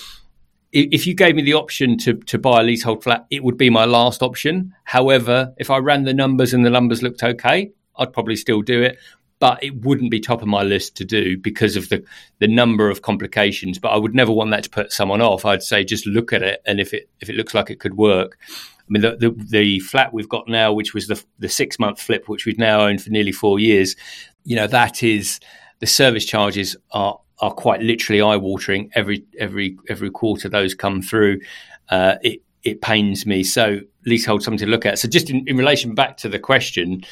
If 0.73 1.07
you 1.07 1.15
gave 1.15 1.35
me 1.35 1.43
the 1.43 1.53
option 1.53 1.97
to, 1.99 2.13
to 2.13 2.37
buy 2.37 2.59
a 2.59 2.63
leasehold 2.63 3.01
flat, 3.01 3.25
it 3.29 3.41
would 3.41 3.57
be 3.57 3.69
my 3.69 3.85
last 3.85 4.21
option. 4.21 4.73
However, 4.83 5.53
if 5.57 5.69
I 5.69 5.77
ran 5.77 6.03
the 6.03 6.13
numbers 6.13 6.53
and 6.53 6.65
the 6.65 6.69
numbers 6.69 7.01
looked 7.01 7.23
okay, 7.23 7.71
I'd 7.97 8.13
probably 8.13 8.35
still 8.35 8.61
do 8.61 8.81
it, 8.81 8.97
but 9.39 9.63
it 9.63 9.85
wouldn't 9.85 10.11
be 10.11 10.19
top 10.19 10.41
of 10.41 10.47
my 10.47 10.63
list 10.63 10.95
to 10.97 11.05
do 11.05 11.37
because 11.37 11.75
of 11.75 11.89
the 11.89 12.03
the 12.39 12.47
number 12.47 12.89
of 12.89 13.01
complications. 13.01 13.79
But 13.79 13.89
I 13.89 13.97
would 13.97 14.15
never 14.15 14.31
want 14.31 14.51
that 14.51 14.63
to 14.63 14.69
put 14.69 14.91
someone 14.91 15.21
off. 15.21 15.45
I'd 15.45 15.63
say 15.63 15.83
just 15.83 16.05
look 16.07 16.33
at 16.33 16.41
it, 16.41 16.61
and 16.65 16.79
if 16.79 16.93
it 16.93 17.09
if 17.19 17.29
it 17.29 17.35
looks 17.35 17.53
like 17.53 17.69
it 17.69 17.79
could 17.79 17.95
work. 17.95 18.37
I 18.49 18.89
mean, 18.89 19.01
the, 19.01 19.17
the, 19.17 19.45
the 19.49 19.79
flat 19.81 20.13
we've 20.13 20.29
got 20.29 20.47
now, 20.47 20.71
which 20.71 20.93
was 20.93 21.07
the 21.07 21.21
the 21.39 21.49
six 21.49 21.77
month 21.77 22.01
flip, 22.01 22.29
which 22.29 22.45
we've 22.45 22.57
now 22.57 22.81
owned 22.81 23.01
for 23.01 23.09
nearly 23.09 23.33
four 23.33 23.59
years, 23.59 23.95
you 24.43 24.55
know, 24.55 24.67
that 24.67 25.03
is 25.03 25.39
the 25.79 25.87
service 25.87 26.25
charges 26.25 26.75
are 26.91 27.19
are 27.39 27.51
quite 27.51 27.81
literally 27.81 28.21
eye 28.21 28.37
watering. 28.37 28.89
Every 28.95 29.25
every 29.39 29.77
every 29.89 30.09
quarter 30.09 30.49
those 30.49 30.73
come 30.73 31.01
through. 31.01 31.41
Uh, 31.89 32.15
it 32.21 32.41
it 32.63 32.81
pains 32.81 33.25
me. 33.25 33.43
So 33.43 33.79
leasehold 34.05 34.43
something 34.43 34.65
to 34.65 34.71
look 34.71 34.85
at. 34.85 34.99
So 34.99 35.07
just 35.07 35.29
in, 35.29 35.43
in 35.47 35.57
relation 35.57 35.95
back 35.95 36.17
to 36.17 36.29
the 36.29 36.39
question, 36.39 37.03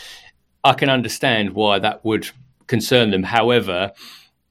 I 0.65 0.73
can 0.73 0.89
understand 0.89 1.51
why 1.51 1.77
that 1.79 2.03
would 2.03 2.29
concern 2.65 3.11
them. 3.11 3.21
However, 3.21 3.91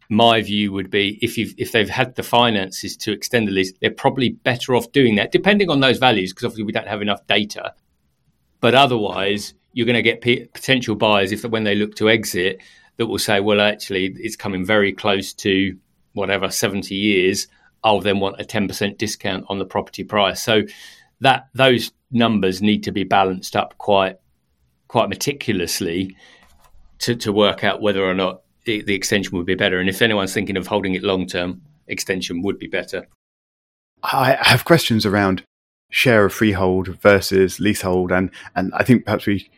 my 0.08 0.40
view 0.42 0.70
would 0.72 0.88
be 0.88 1.18
if 1.20 1.36
you 1.36 1.52
if 1.58 1.72
they've 1.72 1.90
had 1.90 2.14
the 2.14 2.22
finances 2.22 2.96
to 2.98 3.12
extend 3.12 3.48
the 3.48 3.52
lease, 3.52 3.72
they're 3.80 3.90
probably 3.90 4.30
better 4.30 4.76
off 4.76 4.92
doing 4.92 5.16
that, 5.16 5.32
depending 5.32 5.70
on 5.70 5.80
those 5.80 5.98
values, 5.98 6.32
because 6.32 6.44
obviously 6.44 6.64
we 6.64 6.72
don't 6.72 6.86
have 6.86 7.02
enough 7.02 7.26
data. 7.26 7.74
But 8.60 8.74
otherwise, 8.74 9.54
you're 9.72 9.86
going 9.86 9.96
to 9.96 10.02
get 10.02 10.20
p- 10.20 10.46
potential 10.54 10.94
buyers 10.94 11.32
if 11.32 11.44
when 11.44 11.64
they 11.64 11.74
look 11.74 11.96
to 11.96 12.08
exit 12.08 12.60
that 12.96 13.06
will 13.06 13.18
say, 13.18 13.40
well, 13.40 13.60
actually, 13.60 14.14
it's 14.16 14.36
coming 14.36 14.64
very 14.64 14.92
close 14.92 15.32
to 15.32 15.76
whatever 16.12 16.48
70 16.48 16.94
years. 16.94 17.48
I'll 17.82 18.00
then 18.00 18.20
want 18.20 18.40
a 18.40 18.44
10% 18.44 18.98
discount 18.98 19.46
on 19.48 19.58
the 19.58 19.66
property 19.66 20.04
price. 20.04 20.42
So 20.42 20.62
that 21.20 21.48
those 21.54 21.90
numbers 22.12 22.62
need 22.62 22.84
to 22.84 22.92
be 22.92 23.02
balanced 23.02 23.56
up 23.56 23.76
quite 23.78 24.16
quite 24.94 25.08
meticulously 25.08 26.16
to, 27.00 27.16
to 27.16 27.32
work 27.32 27.64
out 27.64 27.82
whether 27.82 28.04
or 28.04 28.14
not 28.14 28.42
the, 28.64 28.80
the 28.82 28.94
extension 28.94 29.36
would 29.36 29.44
be 29.44 29.56
better. 29.56 29.80
And 29.80 29.88
if 29.88 30.00
anyone's 30.00 30.32
thinking 30.32 30.56
of 30.56 30.68
holding 30.68 30.94
it 30.94 31.02
long 31.02 31.26
term, 31.26 31.62
extension 31.88 32.42
would 32.42 32.60
be 32.60 32.68
better. 32.68 33.08
I 34.04 34.38
have 34.40 34.64
questions 34.64 35.04
around 35.04 35.42
share 35.90 36.24
of 36.24 36.32
freehold 36.32 36.86
versus 37.00 37.58
leasehold, 37.58 38.12
and, 38.12 38.30
and 38.54 38.72
I 38.74 38.84
think 38.84 39.04
perhaps 39.04 39.26
we 39.26 39.50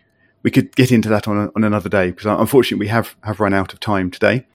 we 0.42 0.50
could 0.50 0.74
get 0.74 0.90
into 0.90 1.10
that 1.10 1.28
on, 1.28 1.52
on 1.54 1.64
another 1.64 1.90
day 1.90 2.12
because 2.12 2.24
unfortunately 2.24 2.86
we 2.86 2.88
have, 2.88 3.14
have 3.24 3.38
run 3.38 3.52
out 3.52 3.74
of 3.74 3.80
time 3.80 4.10
today. 4.10 4.46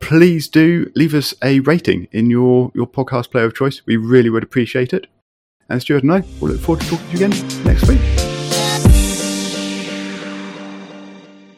Please 0.00 0.48
do 0.48 0.90
leave 0.94 1.12
us 1.12 1.34
a 1.42 1.60
rating 1.60 2.08
in 2.12 2.30
your, 2.30 2.72
your 2.74 2.86
podcast 2.86 3.30
player 3.30 3.44
of 3.44 3.54
choice. 3.54 3.82
We 3.84 3.96
really 3.98 4.30
would 4.30 4.44
appreciate 4.44 4.94
it. 4.94 5.06
And 5.68 5.82
Stuart 5.82 6.04
and 6.04 6.12
I 6.12 6.22
will 6.40 6.48
look 6.48 6.60
forward 6.60 6.82
to 6.82 6.88
talking 6.88 7.06
to 7.10 7.18
you 7.18 7.26
again 7.26 7.64
next 7.64 7.86
week. 7.88 8.33